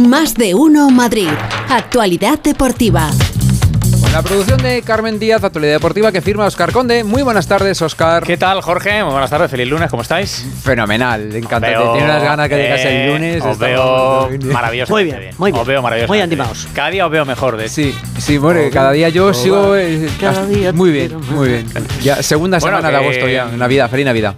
Más 0.00 0.34
de 0.34 0.54
uno 0.54 0.90
Madrid. 0.90 1.28
Actualidad 1.68 2.38
deportiva. 2.42 3.10
Con 4.00 4.12
la 4.12 4.22
producción 4.22 4.60
de 4.62 4.82
Carmen 4.82 5.18
Díaz, 5.18 5.44
actualidad 5.44 5.74
deportiva 5.74 6.10
que 6.10 6.20
firma 6.20 6.46
Oscar 6.46 6.72
Conde. 6.72 7.04
Muy 7.04 7.22
buenas 7.22 7.46
tardes, 7.46 7.80
Oscar. 7.82 8.22
¿Qué 8.24 8.36
tal, 8.36 8.60
Jorge? 8.62 9.02
Muy 9.04 9.12
buenas 9.12 9.30
tardes, 9.30 9.50
feliz 9.50 9.68
lunes, 9.68 9.90
¿cómo 9.90 10.02
estáis? 10.02 10.44
Fenomenal, 10.62 11.34
encantado. 11.36 11.92
Tiene 11.92 12.06
unas 12.06 12.22
ganas 12.22 12.48
que 12.48 12.56
digas 12.56 12.80
el 12.84 13.12
lunes. 13.12 13.44
Os 13.44 13.58
veo 13.58 14.30
maravilloso. 14.52 14.92
Muy 14.92 15.04
bien, 15.04 15.18
muy 15.38 15.52
bien. 15.52 15.60
Os 15.60 15.66
veo 15.68 15.82
maravilloso. 15.82 16.12
Muy 16.12 16.20
animados. 16.20 16.66
Cada 16.74 16.90
día 16.90 17.06
os 17.06 17.12
veo 17.12 17.24
mejor, 17.24 17.56
de 17.56 17.68
Sí, 17.68 17.94
sí, 18.18 18.38
bueno, 18.38 18.60
cada 18.72 18.92
día 18.92 19.10
yo 19.10 19.32
sigo. 19.34 19.76
eh, 19.76 20.08
Cada 20.20 20.46
día 20.46 20.72
muy 20.72 20.90
bien, 20.90 21.12
muy 21.30 21.48
bien. 21.48 21.66
Ya, 22.02 22.22
segunda 22.22 22.58
Bueno, 22.58 22.78
semana 22.78 22.90
de 22.98 23.04
agosto 23.04 23.28
ya. 23.28 23.44
Navidad, 23.46 23.90
feliz 23.90 24.06
Navidad. 24.06 24.34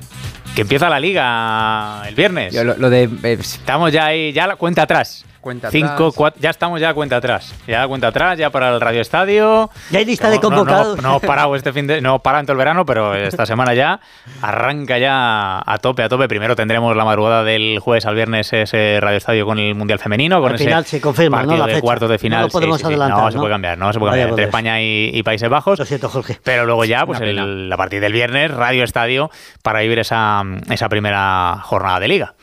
Que 0.55 0.63
empieza 0.63 0.91
la 0.91 1.01
liga 1.01 2.03
el 2.07 2.15
viernes. 2.15 2.53
Yo 2.53 2.63
lo, 2.65 2.77
lo 2.77 2.91
de. 2.91 3.05
eh, 3.23 3.39
Estamos 3.41 3.91
ya 3.91 4.07
ahí, 4.07 4.33
ya 4.35 4.47
la 4.47 4.57
cuenta 4.57 4.83
atrás. 4.83 5.25
Cuenta 5.43 5.71
Cinco, 5.71 5.89
atrás. 5.93 6.15
cuatro, 6.17 6.41
ya 6.41 6.51
estamos 6.51 6.81
ya 6.81 6.89
a 6.91 6.95
cuenta 6.95 7.17
atrás. 7.17 7.53
Ya 7.67 7.87
cuenta 7.89 8.07
atrás, 8.09 8.39
ya 8.39 8.49
para 8.51 8.71
el 8.75 8.81
Radio 8.81 9.01
Estadio. 9.03 9.69
Ya 9.91 9.99
hay 9.99 10.05
lista 10.05 10.29
No, 10.29 10.31
de 10.31 10.37
no, 10.37 10.43
no, 10.43 10.49
convocados. 10.57 11.03
No, 11.03 11.09
hemos 11.11 11.23
parado 11.23 11.55
este 11.57 11.73
fin 11.73 11.87
de, 11.87 12.01
no 12.01 12.11
hemos 12.11 12.23
parado 12.23 12.41
en 12.41 12.47
todo 12.47 12.53
el 12.53 12.59
verano, 12.59 12.87
pero 12.87 13.15
esta 13.15 13.45
semana 13.45 13.75
ya 13.75 13.99
arranca 14.41 14.99
ya 14.99 15.59
a 15.67 15.79
tope, 15.79 16.03
a 16.05 16.09
tope. 16.09 16.29
Primero 16.29 16.55
tendremos 16.57 16.97
la 16.97 17.05
madrugada 17.05 17.43
del 17.45 17.79
jueves 17.81 18.07
al 18.07 18.15
viernes 18.15 18.53
ese 18.53 18.99
Radio 19.01 19.19
Estadio 19.19 19.45
con 19.45 19.59
el 19.59 19.75
Mundial 19.75 19.99
Femenino, 19.99 20.41
con 20.41 20.51
Al 20.51 20.55
ese 20.55 20.65
final 20.65 20.85
se 20.85 21.01
confirma, 21.01 21.39
¿no? 21.43 21.49
partido 21.49 21.59
La 21.59 21.67
de 21.67 21.73
fecha. 21.75 21.83
cuartos 21.83 22.09
de 22.09 22.15
No 22.15 22.19
final. 22.21 22.43
lo 22.43 22.49
podemos 22.49 22.77
Sí, 22.79 22.83
sí, 22.83 22.87
sí. 22.89 22.93
adelantar, 22.95 23.25
No, 23.25 23.31
se 23.31 23.37
¿no? 23.37 23.41
puede 23.43 23.53
cambiar, 23.55 23.79
no 23.79 23.93
se 23.93 23.99
puede 23.99 24.11
Vaya 24.13 24.23
cambiar 24.23 24.29
entre 24.29 24.31
por 24.31 24.39
Dios. 24.39 24.49
España 24.49 24.81
y, 24.83 25.11
y 25.13 25.23
Países 25.25 25.49
Bajos. 25.49 25.79
Lo 25.79 25.85
siento, 25.85 26.09
Jorge. 26.09 26.39
Pero 26.45 26.67
luego 26.67 26.85
ya, 26.85 27.05
pues 27.05 27.21
el- 27.21 27.71
a 27.73 27.77
partir 27.77 28.01
del 28.01 28.13
viernes, 28.13 28.51
Radio 28.53 28.85
Estadio 28.85 29.31
para 29.63 29.81
vivir 29.81 29.99
esa, 29.99 30.43
esa 30.71 30.89
primera 30.89 31.59
jornada 31.63 31.99
de 31.99 32.09
liga. 32.09 32.35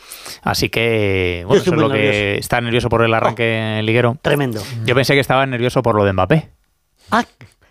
Así 0.44 0.70
que, 0.70 1.44
bueno, 1.46 1.60
estoy 1.60 1.74
eso 1.74 1.82
es 1.84 1.90
lo 1.90 1.94
que 1.94 2.38
está 2.38 2.60
nervioso 2.62 2.89
por 2.90 3.04
el 3.04 3.14
arranque 3.14 3.80
liguero. 3.84 4.18
Tremendo. 4.22 4.62
Yo 4.86 4.96
pensé 4.96 5.14
que 5.14 5.20
estaba 5.20 5.46
nervioso 5.46 5.82
por 5.82 5.96
lo 5.96 6.04
de 6.04 6.14
Mbappé. 6.14 6.50
Ah, 7.12 7.24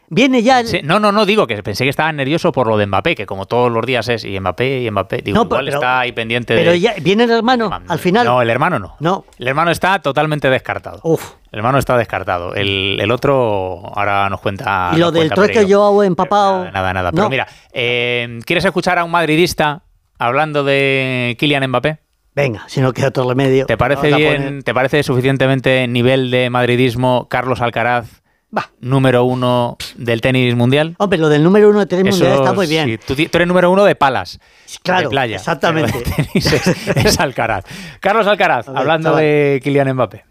viene 0.09 0.43
ya 0.43 0.61
el... 0.61 0.67
Sí, 0.67 0.81
no, 0.83 0.98
no, 0.98 1.12
no, 1.12 1.27
digo 1.27 1.47
que 1.47 1.62
pensé 1.62 1.84
que 1.84 1.91
estaba 1.91 2.11
nervioso 2.12 2.51
por 2.51 2.67
lo 2.67 2.77
de 2.79 2.87
Mbappé, 2.87 3.15
que 3.15 3.27
como 3.27 3.47
todos 3.47 3.70
los 3.70 3.84
días 3.84 4.09
es 4.09 4.25
y 4.25 4.39
Mbappé 4.41 4.83
y 4.83 4.91
Mbappé. 4.91 5.19
Digo, 5.23 5.37
No, 5.37 5.45
igual 5.45 5.65
pero- 5.67 5.77
está 5.77 6.01
ahí 6.01 6.12
pendiente 6.12 6.55
Pero 6.56 6.70
de. 6.73 6.81
ya 6.81 6.95
viene 7.01 7.25
el 7.25 7.31
hermano 7.31 7.70
al 7.87 7.98
final. 7.98 8.27
No, 8.27 8.41
el 8.43 8.51
hermano 8.51 8.78
no. 8.78 8.97
No. 9.01 9.25
El 9.39 9.48
hermano 9.48 9.70
está 9.70 10.01
totalmente 10.01 10.48
descartado. 10.51 11.01
Uf. 11.03 11.33
El 11.53 11.59
hermano 11.59 11.78
está 11.78 11.97
descartado. 11.97 12.55
El, 12.55 12.98
el 13.00 13.11
otro 13.11 13.81
ahora 13.95 14.28
nos 14.28 14.41
cuenta. 14.41 14.91
Y 14.95 14.98
lo 14.98 15.11
del 15.12 15.31
trueque 15.31 15.67
yo 15.67 16.03
empapado. 16.03 16.65
Nada, 16.71 16.93
nada, 16.93 16.93
nada. 16.95 17.11
Pero 17.12 17.28
mira, 17.31 17.47
eh, 17.73 18.39
¿quieres 18.45 18.65
escuchar 18.65 18.98
a 18.98 19.05
un 19.05 19.11
madridista 19.11 19.83
hablando 20.19 20.65
de 20.65 21.37
Kylian 21.39 21.67
Mbappé? 21.69 21.98
Venga, 22.42 22.64
si 22.69 22.81
no 22.81 22.92
queda 22.92 23.08
otro 23.08 23.28
remedio. 23.28 23.67
¿Te 23.67 23.77
parece 23.77 24.14
bien, 24.14 24.42
poner- 24.42 24.62
te 24.64 24.75
parece 24.75 25.03
suficientemente 25.03 25.86
nivel 25.89 26.31
de 26.31 26.50
madridismo 26.50 27.27
Carlos 27.28 27.61
Alcaraz, 27.61 28.22
Va. 28.56 28.70
número 28.81 29.25
uno 29.25 29.77
del 29.97 30.20
tenis 30.20 30.55
mundial? 30.55 30.94
Hombre, 30.98 31.19
lo 31.19 31.28
del 31.28 31.42
número 31.42 31.69
uno 31.69 31.81
de 31.81 31.86
tenis 31.86 32.14
Eso 32.14 32.25
mundial 32.25 32.42
está 32.42 32.53
muy 32.55 32.66
bien. 32.66 32.89
sí, 32.89 32.98
tú, 32.98 33.14
eres 33.36 33.47
número 33.48 33.70
uno 33.70 33.84
de 33.84 33.94
palas. 33.94 34.39
Claro, 34.83 35.09
de 35.09 35.09
playa. 35.11 35.36
exactamente. 35.36 35.92
Tenis 36.00 36.53
es, 36.53 36.97
es 36.97 37.20
Alcaraz. 37.20 37.64
Carlos 38.00 38.27
Alcaraz, 38.27 38.66
ver, 38.69 38.77
hablando 38.78 39.09
chaval. 39.11 39.22
de 39.25 39.61
Kylian 39.62 39.92
Mbappé. 39.94 40.25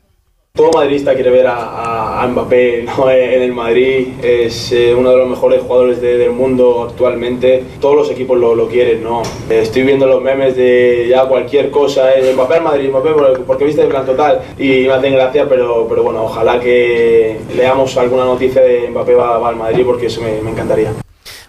Todo 0.57 0.71
madridista 0.71 1.13
quiere 1.13 1.29
ver 1.29 1.45
a, 1.45 2.23
a- 2.23 2.27
Mbappé 2.27 2.79
en 3.35 3.41
el 3.43 3.53
Madrid, 3.53 4.07
es 4.23 4.71
eh, 4.71 4.93
uno 4.95 5.11
de 5.11 5.17
los 5.17 5.29
mejores 5.29 5.61
jugadores 5.61 6.01
de- 6.01 6.17
del 6.17 6.31
mundo 6.31 6.87
actualmente, 6.89 7.63
todos 7.79 7.95
los 7.95 8.09
equipos 8.09 8.39
lo, 8.39 8.67
quieren, 8.67 9.03
¿no? 9.03 9.21
Eh, 9.51 9.59
Estoy 9.61 9.83
viendo 9.83 10.07
los 10.07 10.19
memes 10.21 10.55
de 10.57 11.05
ya 11.09 11.25
cualquier 11.25 11.69
cosa, 11.69 12.11
eh, 12.15 12.33
Mbappé 12.33 12.55
al 12.55 12.63
Madrid, 12.63 12.89
Mbappé 12.89 13.09
por- 13.11 13.43
porque 13.45 13.65
viste 13.65 13.83
de 13.83 13.87
plan 13.87 14.05
total 14.05 14.41
y 14.57 14.87
me 14.87 14.93
hacen 14.93 15.13
gracia, 15.13 15.45
pero, 15.47 15.85
pero 15.87 16.01
bueno, 16.01 16.23
ojalá 16.23 16.59
que 16.59 17.37
leamos 17.55 17.95
alguna 17.97 18.25
noticia 18.25 18.63
de 18.63 18.89
Mbappé 18.89 19.13
va, 19.13 19.37
va 19.37 19.49
al 19.49 19.55
Madrid 19.57 19.83
porque 19.85 20.07
eso 20.07 20.21
me 20.21 20.39
encantaría. 20.49 20.91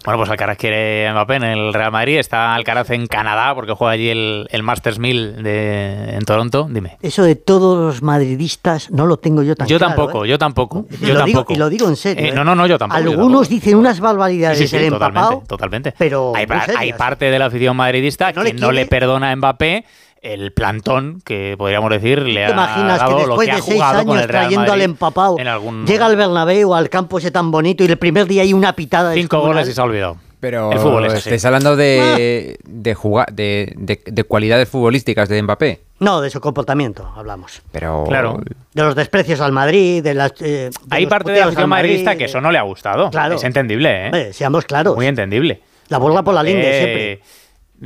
Bueno, 0.05 0.17
pues 0.17 0.29
Alcaraz 0.29 0.57
quiere 0.57 1.11
Mbappé 1.11 1.35
en 1.35 1.43
el 1.43 1.73
Real 1.73 1.91
Madrid. 1.91 2.17
Está 2.17 2.55
Alcaraz 2.55 2.89
en 2.91 3.05
Canadá 3.07 3.53
porque 3.53 3.73
juega 3.73 3.93
allí 3.93 4.09
el, 4.09 4.47
el 4.49 4.63
Masters 4.63 4.97
1000 4.97 5.43
de, 5.43 6.15
en 6.15 6.23
Toronto. 6.25 6.67
Dime. 6.71 6.97
Eso 7.01 7.23
de 7.23 7.35
todos 7.35 7.77
los 7.77 8.01
madridistas 8.01 8.89
no 8.91 9.05
lo 9.05 9.17
tengo 9.17 9.43
yo 9.43 9.55
tan 9.55 9.67
Yo 9.67 9.77
claro, 9.77 9.95
tampoco, 9.95 10.25
¿eh? 10.25 10.29
yo 10.29 10.37
tampoco. 10.37 10.85
Yo 11.01 11.13
lo 11.13 11.25
digo- 11.25 11.39
tampoco. 11.39 11.53
y 11.53 11.55
lo 11.57 11.69
digo 11.69 11.87
en 11.89 11.95
serio, 11.95 12.25
Eh, 12.25 12.29
¿eh? 12.29 12.31
no, 12.33 12.43
no, 12.43 12.55
no, 12.55 12.65
yo 12.65 12.77
tampoco. 12.77 13.01
yo 13.01 13.09
Algunos 13.11 13.41
tampoco. 13.49 13.55
dicen 13.55 13.75
unas 13.77 13.99
barbaridades 13.99 14.57
Sí, 14.57 14.67
sí, 14.67 14.77
del 14.77 14.89
totalmente, 14.89 15.19
empapado, 15.19 15.43
totalmente. 15.47 15.93
pero 15.97 16.33
hay, 16.35 16.93
parte 16.93 17.25
de 17.25 17.37
la 17.39 17.45
afición 17.47 17.75
madridista 17.75 18.31
no 18.31 18.43
que 18.43 18.53
le 18.53 18.59
no 18.59 18.71
le 18.71 18.85
perdona 18.85 19.31
a 19.31 19.35
Mbappé 19.35 19.83
el 20.21 20.51
plantón 20.51 21.21
que 21.23 21.55
podríamos 21.57 21.89
decir 21.91 22.19
le 22.21 22.33
¿Te 22.33 22.45
ha 22.45 22.49
imaginas 22.51 22.99
que 22.99 23.05
dado 23.05 23.19
lo 23.19 23.27
después 23.37 23.49
que 23.49 23.55
de 23.55 23.61
seis 23.61 23.81
años 23.81 24.27
trayendo 24.27 24.71
al 24.73 24.81
empapado 24.81 25.39
en 25.39 25.47
algún 25.47 25.85
llega 25.85 26.05
al 26.05 26.15
Bernabéu, 26.17 26.73
al 26.75 26.89
campo 26.89 27.17
ese 27.19 27.31
tan 27.31 27.51
bonito 27.51 27.83
y 27.83 27.87
el 27.87 27.97
primer 27.97 28.25
día 28.27 28.41
hay 28.41 28.53
una 28.53 28.73
pitada 28.73 29.13
cinco 29.13 29.37
descomunal? 29.37 29.53
goles 29.55 29.69
y 29.69 29.73
se 29.73 29.81
ha 29.81 29.83
olvidado. 29.83 30.17
Pero 30.41 30.71
el 30.71 30.79
fútbol 30.79 31.05
es 31.05 31.11
así. 31.13 31.19
estáis 31.27 31.43
hablando 31.43 31.75
de, 31.75 32.57
de, 32.65 32.95
jugar, 32.95 33.27
de, 33.33 33.73
de, 33.75 34.01
de 34.05 34.23
cualidades 34.23 34.69
futbolísticas 34.69 35.27
de 35.27 35.41
Mbappé. 35.43 35.81
No, 35.99 36.21
de 36.21 36.29
su 36.29 36.39
comportamiento 36.39 37.11
hablamos. 37.13 37.61
Pero. 37.73 38.05
Claro. 38.07 38.39
De 38.73 38.83
los 38.83 38.95
desprecios 38.95 39.41
al 39.41 39.51
Madrid, 39.51 40.01
de 40.01 40.13
las... 40.13 40.31
eh, 40.41 40.69
de 40.69 40.95
Hay 40.95 41.07
parte 41.07 41.33
de 41.33 41.39
la 41.41 41.47
afición 41.47 41.67
Madrid, 41.69 41.89
madridista 41.89 42.13
que 42.13 42.19
de- 42.19 42.25
eso 42.25 42.39
no 42.39 42.51
le 42.53 42.57
ha 42.57 42.61
gustado. 42.61 43.09
Claro. 43.09 43.35
Es 43.35 43.43
entendible, 43.43 44.07
¿eh? 44.13 44.31
Seamos 44.31 44.63
claros. 44.63 44.95
Muy 44.95 45.07
entendible. 45.07 45.61
La 45.89 45.97
burla 45.97 46.23
por 46.23 46.33
la 46.33 46.41
linde, 46.43 46.69
Eh, 46.69 46.79
siempre. 46.83 47.21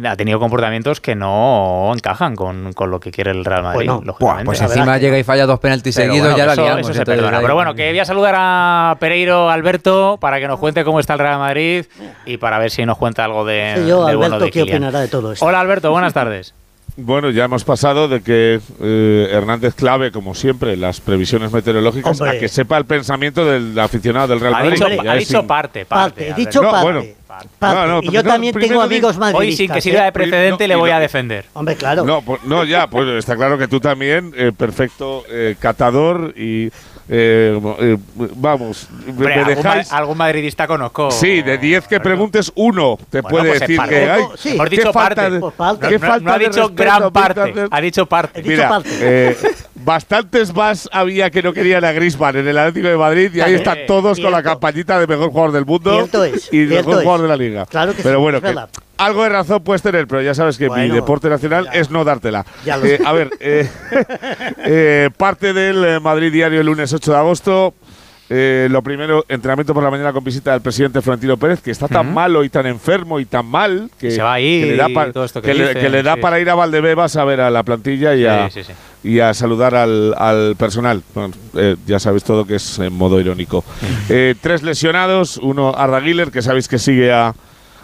Ha 0.06 0.16
tenido 0.16 0.40
comportamientos 0.40 1.00
que 1.00 1.14
no 1.14 1.92
encajan 1.94 2.36
con, 2.36 2.74
con 2.74 2.90
lo 2.90 3.00
que 3.00 3.12
quiere 3.12 3.30
el 3.30 3.46
Real 3.46 3.62
Madrid, 3.62 3.88
Bueno, 3.88 4.02
lógicamente. 4.04 4.46
Pues 4.46 4.62
encima 4.62 4.98
llega 4.98 5.20
y 5.20 5.24
falla 5.24 5.46
dos 5.46 5.60
penaltis 5.60 5.96
Pero 5.96 6.08
seguidos, 6.08 6.30
bueno, 6.30 6.38
ya 6.38 6.46
la 6.48 6.54
eso, 6.54 6.62
liamos. 6.64 6.82
eso 6.82 6.94
se 6.94 7.00
entonces 7.00 7.22
perdona. 7.22 7.42
Pero 7.42 7.54
bueno, 7.54 7.76
que 7.76 7.90
voy 7.92 8.00
a 8.00 8.06
saludar 8.06 8.34
a 8.36 8.98
Pereiro 9.00 9.52
Alberto 9.52 10.18
para 10.20 10.40
que 10.40 10.48
nos 10.48 10.60
cuente 10.60 10.84
cómo 10.84 11.00
está 11.00 11.14
el 11.14 11.20
Real 11.20 11.38
Madrid 11.38 11.86
y 12.26 12.38
para 12.38 12.58
ver 12.58 12.72
si 12.72 12.86
nos 12.88 12.98
cuenta 12.98 13.24
algo 13.24 13.46
de, 13.46 13.74
sé 13.76 13.88
yo, 13.88 14.06
del 14.08 14.18
bueno 14.18 14.36
Alberto, 14.38 14.46
de 14.46 14.52
qué 14.52 14.60
Kylian. 14.62 14.78
opinará 14.78 15.00
de 15.02 15.08
todo 15.10 15.32
esto. 15.34 15.46
Hola 15.46 15.60
Alberto, 15.60 15.92
buenas 15.92 16.14
tardes. 16.14 16.56
Bueno, 16.96 17.32
ya 17.32 17.46
hemos 17.46 17.64
pasado 17.64 18.08
de 18.08 18.22
que 18.22 18.60
eh, 18.82 19.28
Hernández 19.32 19.74
clave, 19.74 20.12
como 20.12 20.36
siempre, 20.36 20.78
las 20.78 21.02
previsiones 21.02 21.52
meteorológicas, 21.52 22.22
Hombre. 22.22 22.38
a 22.38 22.40
que 22.40 22.48
sepa 22.48 22.78
el 22.78 22.86
pensamiento 22.86 23.44
del 23.46 23.78
aficcionado 23.80 24.28
del 24.28 24.40
Real 24.40 24.54
Ha 24.54 24.58
Madrid. 24.60 24.74
dicho, 24.74 24.86
ha 25.10 25.16
dicho 25.16 25.38
sin- 25.40 25.48
parte, 25.48 25.86
Parte, 25.86 26.28
parte. 26.28 26.40
dicho 26.40 26.62
No, 26.62 26.70
parte. 26.70 26.84
bueno. 26.92 27.04
parte. 27.28 27.48
No, 27.62 27.88
no, 27.88 28.00
y 28.04 28.12
yo 28.12 28.24
también 28.24 28.54
tengo 28.54 28.80
amigos 28.80 29.18
madridistas. 29.18 29.40
Hoy 29.50 29.56
sin 29.56 29.72
que 29.72 29.80
¿eh? 29.80 29.82
sirva 29.82 30.04
de 30.04 30.12
precedente 30.12 30.66
No, 30.66 30.68
le 30.68 30.76
voy 30.76 30.92
a 30.92 31.00
defender. 31.00 31.46
Hombre, 31.54 31.76
claro. 31.76 32.06
No, 32.06 32.22
pues, 32.22 32.44
no, 32.44 32.64
ya, 32.64 32.86
pues 32.86 33.08
está 33.18 33.36
claro 33.36 33.58
que 33.58 33.68
tú 33.68 33.80
también, 33.80 34.32
eh, 34.38 34.52
perfecto 34.56 35.24
eh, 35.32 35.56
catador 35.60 36.36
y 36.38 36.70
eh, 37.10 37.60
eh, 37.80 37.98
vamos, 38.36 38.88
Hombre, 39.08 39.28
me 39.28 39.34
algún, 39.42 39.56
dejáis. 39.56 39.92
ma- 39.92 39.98
algún 39.98 40.18
madridista 40.18 40.68
conozco. 40.68 41.12
Sí, 41.12 41.42
de 41.42 41.58
10 41.58 41.88
que 41.88 42.00
preguntes, 42.00 42.52
uno 42.56 42.98
te 43.10 43.22
Bueno, 43.22 43.30
puede 43.30 43.44
pues 43.50 43.56
es 43.56 43.60
decir 43.62 43.78
parte. 43.78 43.96
que 43.96 44.10
hay. 44.12 44.24
Sí. 44.38 44.58
¿Qué 44.58 44.70
dicho 44.70 44.94
falta 44.94 45.16
parte. 45.24 45.32
de- 45.32 45.40
Pues 45.40 45.54
parte. 45.54 45.88
qué 45.90 46.00
No, 46.00 46.08
falta 46.08 46.26
no 46.26 46.32
ha 46.34 46.38
de 46.38 46.46
dicho 46.46 46.62
respeto, 46.62 46.84
gran 46.84 47.12
parte, 47.12 47.54
de- 47.54 47.68
ha 47.70 47.82
dicho 47.82 48.06
parte. 48.06 48.42
Dicho 48.42 48.50
Mira, 48.52 48.70
parte. 48.70 48.90
eh, 49.02 49.38
bastantes 49.76 50.54
más 50.56 50.90
había 50.92 51.30
que 51.30 51.44
no 51.44 51.52
querían 51.54 51.84
a 51.84 51.92
Griezmann 51.92 52.38
en 52.38 52.48
el 52.48 52.58
Atlético 52.58 52.88
de 52.88 52.98
Madrid 52.98 53.32
y 53.34 53.42
ahí 53.42 53.54
están 53.56 53.80
todos 53.88 54.20
con 54.20 54.32
la 54.32 54.42
campañita 54.42 55.00
de 55.00 55.08
mejor 55.08 55.30
jugador 55.32 55.52
del 55.52 55.66
mundo 55.66 55.92
Cierto 55.94 56.24
es, 56.24 56.46
y 56.54 56.68
cierto 56.68 56.76
mejor 56.90 56.94
es. 56.96 57.04
jugador 57.04 57.22
de 57.24 57.28
la 57.28 57.38
liga. 57.38 57.66
Claro 57.66 57.92
que 57.92 57.98
sí, 57.98 58.04
pero 58.04 58.20
bueno, 58.22 58.38
es 58.38 58.42
que 58.44 58.48
verdad. 58.50 58.70
Algo 58.98 59.24
de 59.24 59.30
razón 59.30 59.64
puedes 59.64 59.82
tener, 59.82 60.08
pero 60.08 60.22
ya 60.22 60.34
sabes 60.34 60.58
que 60.58 60.70
mi 60.70 60.90
deporte 60.90 61.30
nacional 61.30 61.66
ya. 61.66 61.72
es 61.80 61.90
no 61.90 62.04
dártela. 62.04 62.46
Ya 62.66 62.78
lo 62.78 62.86
Eh, 62.86 62.98
sé. 62.98 63.04
a 63.06 63.12
ver, 63.12 63.30
eh, 63.40 63.70
eh, 64.66 65.10
parte 65.18 65.54
del 65.54 65.84
eh, 65.84 66.00
Madrid 66.00 66.32
Diario 66.32 66.60
el 66.62 66.68
lunes 66.68 66.92
8 66.94 67.12
de 67.12 67.18
agosto. 67.18 67.74
Eh, 68.30 68.68
lo 68.72 68.82
primero, 68.82 69.26
entrenamiento 69.28 69.74
por 69.74 69.84
la 69.84 69.92
mañana 69.92 70.12
con 70.14 70.24
visita 70.24 70.54
del 70.54 70.62
presidente 70.62 71.02
Florentino 71.02 71.38
Pérez, 71.38 71.62
que 71.62 71.70
está 71.72 71.88
tan 71.88 72.14
malo 72.14 72.44
y 72.44 72.50
tan 72.50 72.66
enfermo 72.66 73.20
y 73.20 73.26
tan 73.26 73.46
mal 73.46 73.92
que, 74.00 74.10
Se 74.12 74.24
va 74.24 74.34
a 74.34 74.40
ir 74.40 74.64
que 74.64 74.72
le 74.72 74.78
da, 74.78 74.90
y 74.90 74.94
pa- 74.94 75.12
todo 75.12 75.26
esto 75.26 75.42
que 75.42 75.50
que 75.50 75.54
le- 75.54 75.68
dicen, 75.68 75.82
que 75.82 75.90
le 75.90 76.02
da 76.04 76.16
sí. 76.16 76.22
para 76.22 76.40
ir 76.40 76.50
a 76.50 76.56
Valdebebas 76.56 77.16
a 77.18 77.26
ver 77.26 77.42
a 77.42 77.52
la 77.52 77.62
plantilla 77.64 78.16
y, 78.16 78.26
a, 78.26 78.50
Sí, 78.50 78.64
sí, 78.64 78.74
sí. 79.04 79.10
y 79.10 79.20
a 79.20 79.34
saludar 79.36 79.76
al, 79.76 80.16
al 80.18 80.56
personal. 80.56 81.04
Bueno, 81.14 81.34
eh, 81.56 81.76
ya 81.86 82.00
sabéis 82.00 82.24
todo 82.24 82.46
que 82.48 82.56
es 82.56 82.80
en 82.80 82.94
modo 82.94 83.20
irónico. 83.20 83.64
Eh, 84.10 84.34
tres 84.42 84.64
lesionados, 84.64 85.38
uno 85.38 85.76
Arda 85.76 86.00
Güler, 86.00 86.32
que 86.32 86.42
sabéis 86.42 86.68
que 86.68 86.80
sigue 86.80 87.12
a- 87.12 87.36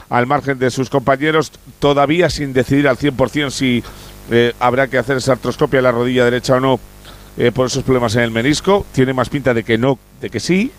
al 0.09 0.25
margen 0.25 0.57
de 0.59 0.71
sus 0.71 0.89
compañeros, 0.89 1.51
todavía 1.79 2.29
sin 2.29 2.53
decidir 2.53 2.87
al 2.87 2.97
100% 2.97 3.49
si 3.51 3.83
eh, 4.31 4.53
habrá 4.59 4.87
que 4.87 4.97
hacer 4.97 5.17
esa 5.17 5.33
artroscopia 5.33 5.77
en 5.79 5.83
la 5.83 5.91
rodilla 5.91 6.25
derecha 6.25 6.55
o 6.55 6.59
no 6.59 6.79
eh, 7.37 7.51
por 7.51 7.67
esos 7.67 7.83
problemas 7.83 8.15
en 8.15 8.21
el 8.23 8.31
menisco. 8.31 8.85
Tiene 8.91 9.13
más 9.13 9.29
pinta 9.29 9.53
de 9.53 9.63
que 9.63 9.77
no, 9.77 9.97
de 10.21 10.29
que 10.29 10.39
sí. 10.39 10.71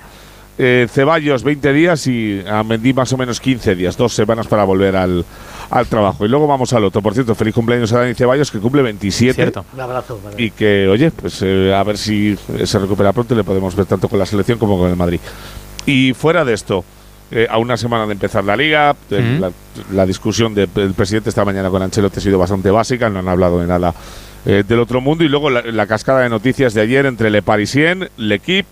Eh, 0.58 0.88
Ceballos 0.92 1.42
20 1.42 1.72
días 1.72 2.06
y 2.06 2.42
a 2.46 2.62
Mendy 2.62 2.92
más 2.92 3.10
o 3.12 3.16
menos 3.16 3.40
15 3.40 3.74
días, 3.76 3.96
dos 3.96 4.12
semanas 4.12 4.46
para 4.46 4.64
volver 4.64 4.94
al, 4.94 5.24
al 5.70 5.86
trabajo. 5.86 6.26
Y 6.26 6.28
luego 6.28 6.46
vamos 6.46 6.72
al 6.74 6.84
otro. 6.84 7.00
Por 7.00 7.14
cierto, 7.14 7.34
feliz 7.34 7.54
cumpleaños 7.54 7.92
a 7.94 8.00
Dani 8.00 8.14
Ceballos, 8.14 8.50
que 8.50 8.58
cumple 8.58 8.82
27. 8.82 9.32
Cierto. 9.34 9.64
Un 9.72 9.80
abrazo. 9.80 10.20
vale. 10.22 10.36
Y 10.36 10.50
que, 10.50 10.86
oye, 10.88 11.10
pues 11.12 11.40
eh, 11.42 11.72
a 11.74 11.82
ver 11.82 11.96
si 11.96 12.36
se 12.64 12.78
recupera 12.78 13.12
pronto 13.12 13.32
y 13.32 13.38
le 13.38 13.44
podemos 13.44 13.74
ver 13.74 13.86
tanto 13.86 14.08
con 14.08 14.18
la 14.18 14.26
selección 14.26 14.58
como 14.58 14.76
con 14.76 14.90
el 14.90 14.96
Madrid. 14.96 15.20
Y 15.86 16.12
fuera 16.12 16.44
de 16.44 16.52
esto, 16.52 16.84
eh, 17.32 17.46
a 17.48 17.58
una 17.58 17.76
semana 17.76 18.06
de 18.06 18.12
empezar 18.12 18.44
la 18.44 18.56
liga, 18.56 18.94
la, 19.40 19.50
la 19.92 20.06
discusión 20.06 20.54
de- 20.54 20.66
del 20.66 20.94
presidente 20.94 21.28
esta 21.30 21.44
mañana 21.44 21.70
con 21.70 21.80
Ancelotti 21.82 22.18
ha 22.18 22.22
sido 22.22 22.38
bastante 22.38 22.70
básica, 22.70 23.08
no 23.08 23.18
han 23.20 23.28
hablado 23.28 23.60
de 23.60 23.66
nada 23.66 23.94
eh, 24.46 24.64
del 24.66 24.80
otro 24.80 25.00
mundo 25.00 25.22
y 25.24 25.28
luego 25.28 25.48
la, 25.50 25.62
la 25.62 25.86
cascada 25.86 26.20
de 26.20 26.28
noticias 26.28 26.74
de 26.74 26.80
ayer 26.80 27.06
entre 27.06 27.30
Le 27.30 27.42
Parisien, 27.42 28.08
L'Equipe 28.16 28.68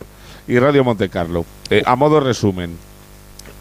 y 0.49 0.58
Radio 0.58 0.82
Monte 0.82 1.08
Carlo. 1.08 1.44
Eh, 1.70 1.82
a 1.84 1.94
modo 1.94 2.20
resumen, 2.20 2.70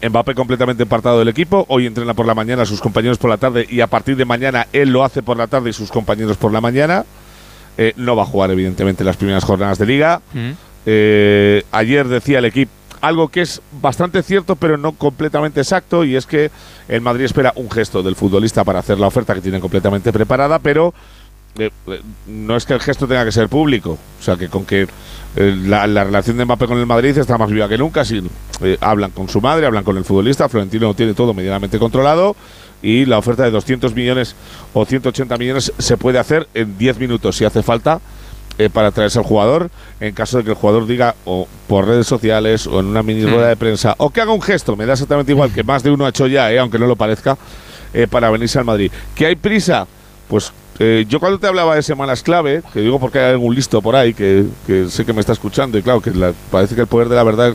Mbappé 0.00 0.34
completamente 0.34 0.84
apartado 0.84 1.18
del 1.18 1.28
equipo, 1.28 1.64
hoy 1.68 1.86
entrena 1.86 2.14
por 2.14 2.24
la 2.26 2.34
mañana, 2.34 2.64
sus 2.64 2.80
compañeros 2.80 3.18
por 3.18 3.30
la 3.30 3.36
tarde 3.36 3.66
y 3.68 3.80
a 3.80 3.86
partir 3.88 4.16
de 4.16 4.24
mañana 4.24 4.66
él 4.72 4.90
lo 4.90 5.04
hace 5.04 5.22
por 5.22 5.36
la 5.36 5.46
tarde 5.48 5.70
y 5.70 5.72
sus 5.72 5.90
compañeros 5.90 6.36
por 6.36 6.52
la 6.52 6.60
mañana. 6.60 7.04
Eh, 7.76 7.92
no 7.96 8.16
va 8.16 8.22
a 8.24 8.26
jugar 8.26 8.50
evidentemente 8.50 9.04
las 9.04 9.16
primeras 9.16 9.44
jornadas 9.44 9.78
de 9.78 9.86
liga. 9.86 10.20
Ayer 11.72 12.08
decía 12.08 12.38
el 12.38 12.44
equipo 12.46 12.72
algo 13.00 13.28
que 13.28 13.42
es 13.42 13.60
bastante 13.80 14.22
cierto, 14.22 14.56
pero 14.56 14.76
no 14.76 14.92
completamente 14.92 15.60
exacto, 15.60 16.04
y 16.04 16.16
es 16.16 16.26
que 16.26 16.50
el 16.88 17.00
Madrid 17.00 17.24
espera 17.24 17.52
un 17.56 17.70
gesto 17.70 18.02
del 18.02 18.16
futbolista 18.16 18.64
para 18.64 18.80
hacer 18.80 18.98
la 18.98 19.06
oferta 19.06 19.34
que 19.34 19.40
tienen 19.40 19.60
completamente 19.60 20.12
preparada, 20.12 20.58
pero 20.58 20.94
eh, 21.58 21.70
eh, 21.88 22.00
no 22.26 22.56
es 22.56 22.64
que 22.66 22.74
el 22.74 22.80
gesto 22.80 23.06
tenga 23.06 23.24
que 23.24 23.32
ser 23.32 23.48
público. 23.48 23.98
O 24.20 24.22
sea, 24.22 24.36
que 24.36 24.48
con 24.48 24.64
que 24.64 24.86
eh, 25.36 25.56
la, 25.66 25.86
la 25.86 26.04
relación 26.04 26.36
de 26.36 26.44
Mbappé 26.44 26.66
con 26.66 26.78
el 26.78 26.86
Madrid 26.86 27.16
está 27.18 27.36
más 27.36 27.50
viva 27.50 27.68
que 27.68 27.78
nunca. 27.78 28.04
Si, 28.04 28.22
hablan 28.80 29.10
con 29.10 29.28
su 29.28 29.40
madre, 29.40 29.66
hablan 29.66 29.84
con 29.84 29.96
el 29.96 30.04
futbolista, 30.04 30.48
Florentino 30.48 30.94
tiene 30.94 31.14
todo 31.14 31.34
medianamente 31.34 31.78
controlado. 31.78 32.36
Y 32.80 33.06
la 33.06 33.18
oferta 33.18 33.42
de 33.42 33.50
200 33.50 33.94
millones 33.94 34.36
o 34.72 34.84
180 34.84 35.36
millones 35.36 35.72
se 35.78 35.96
puede 35.96 36.18
hacer 36.18 36.46
en 36.54 36.78
10 36.78 36.98
minutos 36.98 37.36
si 37.36 37.44
hace 37.44 37.62
falta 37.64 38.00
eh, 38.58 38.68
para 38.70 38.90
traerse 38.90 39.18
al 39.18 39.24
jugador 39.24 39.70
en 40.00 40.14
caso 40.14 40.38
de 40.38 40.44
que 40.44 40.50
el 40.50 40.56
jugador 40.56 40.86
diga 40.86 41.14
o 41.24 41.46
por 41.66 41.86
redes 41.86 42.06
sociales 42.06 42.66
o 42.66 42.80
en 42.80 42.86
una 42.86 43.02
mini 43.02 43.24
rueda 43.24 43.48
de 43.48 43.56
prensa 43.56 43.94
o 43.98 44.10
que 44.10 44.20
haga 44.20 44.32
un 44.32 44.42
gesto, 44.42 44.76
me 44.76 44.84
da 44.86 44.92
exactamente 44.94 45.32
igual 45.32 45.52
que 45.52 45.62
más 45.62 45.82
de 45.82 45.90
uno 45.90 46.06
ha 46.06 46.10
hecho 46.10 46.26
ya, 46.26 46.52
eh, 46.52 46.58
aunque 46.58 46.78
no 46.78 46.86
lo 46.86 46.96
parezca, 46.96 47.36
eh, 47.94 48.06
para 48.08 48.30
venirse 48.30 48.58
al 48.58 48.64
Madrid. 48.64 48.90
¿Que 49.14 49.26
hay 49.26 49.36
prisa? 49.36 49.86
Pues 50.28 50.52
eh, 50.80 51.06
yo 51.08 51.18
cuando 51.20 51.38
te 51.38 51.46
hablaba 51.46 51.74
de 51.74 51.82
semanas 51.82 52.22
clave, 52.22 52.62
que 52.72 52.80
digo 52.80 53.00
porque 53.00 53.18
hay 53.18 53.30
algún 53.32 53.54
listo 53.54 53.80
por 53.82 53.96
ahí 53.96 54.12
que, 54.14 54.44
que 54.66 54.88
sé 54.88 55.04
que 55.04 55.12
me 55.12 55.20
está 55.20 55.32
escuchando 55.32 55.78
y 55.78 55.82
claro, 55.82 56.00
que 56.00 56.10
la- 56.10 56.32
parece 56.50 56.74
que 56.74 56.82
el 56.82 56.86
poder 56.86 57.08
de 57.08 57.16
la 57.16 57.22
verdad 57.24 57.54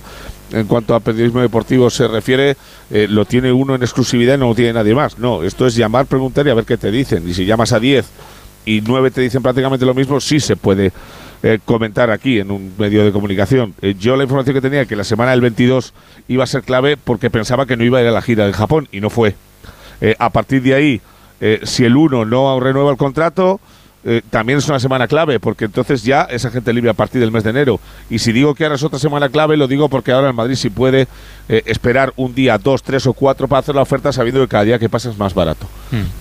en 0.51 0.67
cuanto 0.67 0.93
a 0.93 0.99
periodismo 0.99 1.41
deportivo 1.41 1.89
se 1.89 2.07
refiere, 2.07 2.55
eh, 2.91 3.07
lo 3.09 3.25
tiene 3.25 3.51
uno 3.51 3.73
en 3.75 3.81
exclusividad 3.81 4.35
y 4.35 4.37
no 4.37 4.49
lo 4.49 4.55
tiene 4.55 4.73
nadie 4.73 4.93
más. 4.93 5.17
No, 5.17 5.41
esto 5.43 5.65
es 5.65 5.75
llamar, 5.75 6.05
preguntar 6.05 6.45
y 6.45 6.49
a 6.51 6.53
ver 6.53 6.65
qué 6.65 6.77
te 6.77 6.91
dicen. 6.91 7.27
Y 7.27 7.33
si 7.33 7.45
llamas 7.45 7.71
a 7.73 7.79
10 7.79 8.05
y 8.65 8.81
9 8.81 9.11
te 9.11 9.21
dicen 9.21 9.41
prácticamente 9.41 9.85
lo 9.85 9.93
mismo, 9.93 10.19
sí 10.19 10.39
se 10.39 10.55
puede 10.55 10.91
eh, 11.45 11.59
comentar 11.65 12.09
aquí 12.09 12.39
en 12.39 12.51
un 12.51 12.73
medio 12.77 13.03
de 13.03 13.11
comunicación. 13.11 13.73
Eh, 13.81 13.95
yo 13.99 14.15
la 14.15 14.23
información 14.23 14.53
que 14.53 14.61
tenía 14.61 14.85
que 14.85 14.95
la 14.95 15.03
semana 15.03 15.31
del 15.31 15.41
22 15.41 15.93
iba 16.29 16.45
a 16.45 16.47
ser 16.47 16.63
clave 16.63 16.95
porque 16.95 17.29
pensaba 17.29 17.65
que 17.65 17.75
no 17.75 17.83
iba 17.83 17.99
a 17.99 18.01
ir 18.01 18.07
a 18.07 18.11
la 18.11 18.21
gira 18.21 18.47
de 18.47 18.53
Japón 18.53 18.87
y 18.93 19.01
no 19.01 19.09
fue. 19.09 19.35
Eh, 19.99 20.15
a 20.19 20.29
partir 20.29 20.61
de 20.61 20.73
ahí, 20.73 21.01
si 21.63 21.83
el 21.83 21.97
1 21.97 22.23
no 22.23 22.57
renueva 22.61 22.91
el 22.91 22.95
contrato, 22.95 23.59
también 24.29 24.59
es 24.59 24.69
una 24.69 24.79
semana 24.79 25.09
clave, 25.09 25.41
porque 25.41 25.65
entonces 25.65 26.03
ya 26.03 26.21
esa 26.21 26.49
gente 26.49 26.71
libre 26.71 26.89
a 26.89 26.93
partir 26.93 27.19
del 27.19 27.31
mes 27.31 27.43
de 27.43 27.49
enero. 27.49 27.81
Y 28.09 28.19
si 28.19 28.31
digo 28.31 28.55
que 28.55 28.63
ahora 28.63 28.75
es 28.75 28.83
otra 28.83 28.97
semana 28.97 29.27
clave, 29.27 29.57
lo 29.57 29.67
digo 29.67 29.89
porque 29.89 30.13
ahora 30.13 30.29
el 30.29 30.33
Madrid 30.33 30.55
sí 30.55 30.69
puede 30.69 31.05
esperar 31.49 32.13
un 32.15 32.33
día, 32.33 32.57
dos, 32.57 32.81
tres 32.81 33.05
o 33.07 33.13
cuatro 33.13 33.49
para 33.49 33.59
hacer 33.59 33.75
la 33.75 33.81
oferta 33.81 34.13
sabiendo 34.13 34.39
que 34.39 34.47
cada 34.47 34.63
día 34.63 34.79
que 34.79 34.87
pasa 34.87 35.09
es 35.09 35.17
más 35.17 35.33
barato. 35.33 35.67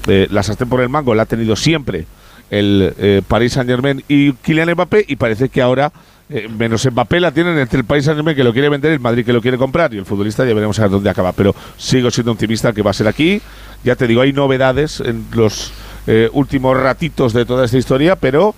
Eh, 0.08 0.26
la 0.32 0.42
sartén 0.42 0.68
por 0.68 0.80
el 0.80 0.88
mango 0.88 1.14
la 1.14 1.22
ha 1.22 1.26
tenido 1.26 1.54
siempre 1.54 2.04
el 2.52 2.94
eh, 2.98 3.22
Paris 3.26 3.54
Saint 3.54 3.68
Germain 3.68 4.04
y 4.08 4.34
Kylian 4.34 4.72
Mbappé 4.72 5.06
y 5.08 5.16
parece 5.16 5.48
que 5.48 5.62
ahora 5.62 5.90
eh, 6.28 6.48
menos 6.48 6.84
Mbappé 6.84 7.18
la 7.18 7.32
tienen 7.32 7.58
entre 7.58 7.78
el 7.78 7.86
Paris 7.86 8.04
Saint 8.04 8.18
Germain 8.18 8.36
que 8.36 8.44
lo 8.44 8.52
quiere 8.52 8.68
vender, 8.68 8.92
el 8.92 9.00
Madrid 9.00 9.24
que 9.24 9.32
lo 9.32 9.40
quiere 9.40 9.56
comprar 9.56 9.92
y 9.94 9.96
el 9.96 10.04
futbolista 10.04 10.44
ya 10.44 10.52
veremos 10.52 10.78
a 10.78 10.86
dónde 10.86 11.08
acaba. 11.08 11.32
Pero 11.32 11.54
sigo 11.78 12.10
siendo 12.10 12.32
optimista 12.32 12.74
que 12.74 12.82
va 12.82 12.90
a 12.90 12.94
ser 12.94 13.08
aquí. 13.08 13.40
Ya 13.84 13.96
te 13.96 14.06
digo, 14.06 14.20
hay 14.20 14.34
novedades 14.34 15.00
en 15.00 15.24
los 15.32 15.72
eh, 16.06 16.28
últimos 16.34 16.76
ratitos 16.76 17.32
de 17.32 17.46
toda 17.46 17.64
esta 17.64 17.78
historia, 17.78 18.16
pero 18.16 18.54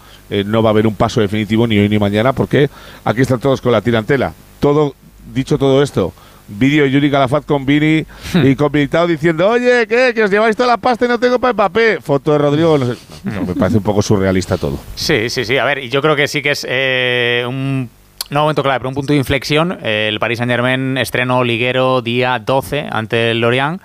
no 0.47 0.63
va 0.63 0.71
a 0.71 0.73
haber 0.73 0.87
un 0.89 0.97
paso 0.97 1.21
definitivo 1.21 1.67
ni 1.67 1.79
hoy 1.79 1.89
ni 1.89 1.99
mañana 1.99 2.33
porque 2.33 2.69
aquí 3.05 3.21
están 3.21 3.39
todos 3.39 3.61
con 3.61 3.71
la 3.71 3.81
tirantela. 3.81 4.33
Todo, 4.59 4.97
dicho 5.33 5.59
todo 5.59 5.83
esto, 5.83 6.13
vídeo 6.49 6.85
de 6.85 6.91
Yuri 6.91 7.11
Calafat 7.11 7.45
con 7.47 7.65
Vini 7.65 8.05
y 8.35 8.55
con 8.57 8.71
Militao 8.73 9.07
diciendo, 9.07 9.49
oye, 9.49 9.87
¿qué? 9.87 10.13
Que 10.15 10.25
os 10.25 10.31
lleváis 10.31 10.57
toda 10.57 10.69
la 10.69 10.77
pasta 10.77 11.05
y 11.05 11.09
no 11.09 11.19
tengo 11.19 11.39
para 11.39 11.53
Mbappé. 11.53 12.01
Foto 12.01 12.33
de 12.33 12.39
Rodrigo, 12.39 12.79
no 12.79 12.87
sé. 12.87 12.99
Me 13.25 13.55
parece 13.55 13.79
un 13.79 13.83
poco 13.83 14.03
surrealista 14.03 14.59
todo. 14.59 14.79
Sí, 14.95 15.31
sí, 15.31 15.45
sí. 15.45 15.59
A 15.59 15.65
ver, 15.65 15.79
y 15.79 15.89
yo 15.89 16.03
creo 16.03 16.17
que 16.17 16.29
sí 16.29 16.43
que 16.43 16.53
es 16.53 16.67
eh, 16.69 17.45
un. 17.47 17.89
No 18.31 18.41
momento 18.41 18.63
clave, 18.63 18.79
pero 18.81 18.89
un 18.89 18.95
punto 18.95 19.13
de 19.13 19.19
inflexión. 19.19 19.79
Eh, 19.83 20.09
el 20.09 20.19
Paris 20.19 20.39
Saint 20.39 20.51
Germain 20.51 20.97
estreno 20.97 21.45
liguero 21.45 22.01
día 22.01 22.39
12 22.39 22.89
ante 22.91 23.31
el 23.31 23.41
Lorient. 23.41 23.81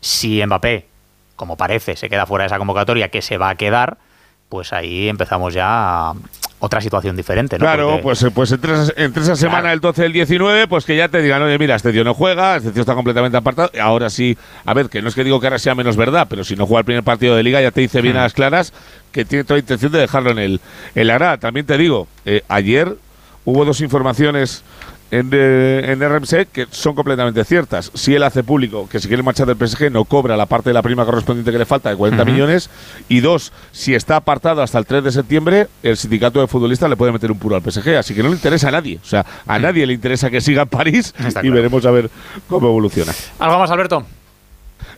Si 0.00 0.44
Mbappé, 0.44 0.86
como 1.36 1.56
parece, 1.56 1.96
se 1.96 2.08
queda 2.08 2.26
fuera 2.26 2.42
de 2.44 2.46
esa 2.46 2.58
convocatoria, 2.58 3.08
que 3.08 3.22
se 3.22 3.38
va 3.38 3.50
a 3.50 3.54
quedar, 3.54 3.96
pues 4.48 4.72
ahí 4.72 5.08
empezamos 5.08 5.54
ya 5.54 6.10
a 6.10 6.14
otra 6.58 6.80
situación 6.80 7.16
diferente. 7.16 7.58
¿no? 7.58 7.64
Claro, 7.64 7.88
Porque- 7.88 8.02
pues, 8.02 8.26
pues 8.34 8.52
entre, 8.52 8.72
esa, 8.74 8.92
entre 8.96 9.22
esa 9.22 9.36
semana 9.36 9.60
Claro. 9.60 9.70
del 9.70 9.80
12 9.80 10.02
del 10.02 10.12
19, 10.12 10.66
pues 10.68 10.84
que 10.84 10.96
ya 10.96 11.08
te 11.08 11.20
digan, 11.20 11.42
oye, 11.42 11.58
mira, 11.58 11.74
este 11.76 11.92
tío 11.92 12.02
no 12.02 12.14
juega, 12.14 12.56
este 12.56 12.70
tío 12.72 12.80
está 12.80 12.94
completamente 12.94 13.36
apartado. 13.36 13.70
y 13.74 13.78
Ahora 13.78 14.08
sí, 14.10 14.36
a 14.64 14.72
ver, 14.74 14.88
que 14.88 15.02
no 15.02 15.08
es 15.08 15.14
que 15.14 15.22
digo 15.24 15.38
que 15.40 15.46
ahora 15.48 15.58
sea 15.58 15.74
menos 15.74 15.96
verdad, 15.96 16.26
pero 16.30 16.44
si 16.44 16.56
no 16.56 16.66
juega 16.66 16.80
el 16.80 16.84
primer 16.86 17.02
partido 17.04 17.36
de 17.36 17.42
liga, 17.42 17.60
ya 17.60 17.70
te 17.70 17.82
dice 17.82 18.00
bien 18.00 18.16
a 18.16 18.22
las 18.22 18.32
claras 18.32 18.72
que 19.12 19.24
tiene 19.24 19.44
toda 19.44 19.58
intención 19.60 19.92
de 19.92 19.98
dejarlo 19.98 20.30
en 20.30 20.38
el, 20.38 20.60
en 20.94 21.06
la 21.06 21.14
grada. 21.14 21.36
También 21.38 21.66
te 21.66 21.76
digo, 21.76 22.08
eh, 22.24 22.42
ayer 22.48 22.96
hubo 23.44 23.64
dos 23.64 23.80
informaciones 23.82 24.62
en, 25.10 25.30
eh, 25.32 25.92
en 25.92 26.00
RMC 26.00 26.46
que 26.52 26.66
son 26.70 26.94
completamente 26.94 27.44
ciertas. 27.44 27.90
Si 27.94 28.14
él 28.14 28.22
hace 28.22 28.42
público 28.42 28.88
que 28.88 28.98
si 29.00 29.08
quiere 29.08 29.22
marchar 29.22 29.46
del 29.46 29.56
PSG 29.56 29.90
no 29.90 30.04
cobra 30.04 30.36
la 30.36 30.46
parte 30.46 30.70
de 30.70 30.74
la 30.74 30.82
prima 30.82 31.04
correspondiente 31.04 31.52
que 31.52 31.58
le 31.58 31.66
falta 31.66 31.90
de 31.90 31.96
40 31.96 32.24
millones. 32.24 32.70
Y 33.08 33.20
dos, 33.20 33.52
si 33.72 33.94
está 33.94 34.16
apartado 34.16 34.62
hasta 34.62 34.78
el 34.78 34.86
3 34.86 35.04
de 35.04 35.12
septiembre, 35.12 35.68
el 35.82 35.96
sindicato 35.96 36.40
de 36.40 36.46
futbolistas 36.46 36.90
le 36.90 36.96
puede 36.96 37.12
meter 37.12 37.30
un 37.30 37.38
puro 37.38 37.56
al 37.56 37.62
PSG. 37.62 37.96
Así 37.96 38.14
que 38.14 38.22
no 38.22 38.28
le 38.28 38.34
interesa 38.34 38.68
a 38.68 38.72
nadie. 38.72 38.98
O 39.02 39.06
sea, 39.06 39.24
a 39.46 39.58
nadie 39.58 39.86
le 39.86 39.92
interesa 39.92 40.30
que 40.30 40.40
siga 40.40 40.62
en 40.62 40.68
París 40.68 41.14
Está 41.18 41.40
y 41.40 41.42
claro. 41.44 41.54
veremos 41.54 41.86
a 41.86 41.90
ver 41.90 42.10
cómo 42.48 42.68
evoluciona. 42.68 43.12
¿Algo 43.38 43.58
más, 43.58 43.70
Alberto? 43.70 44.04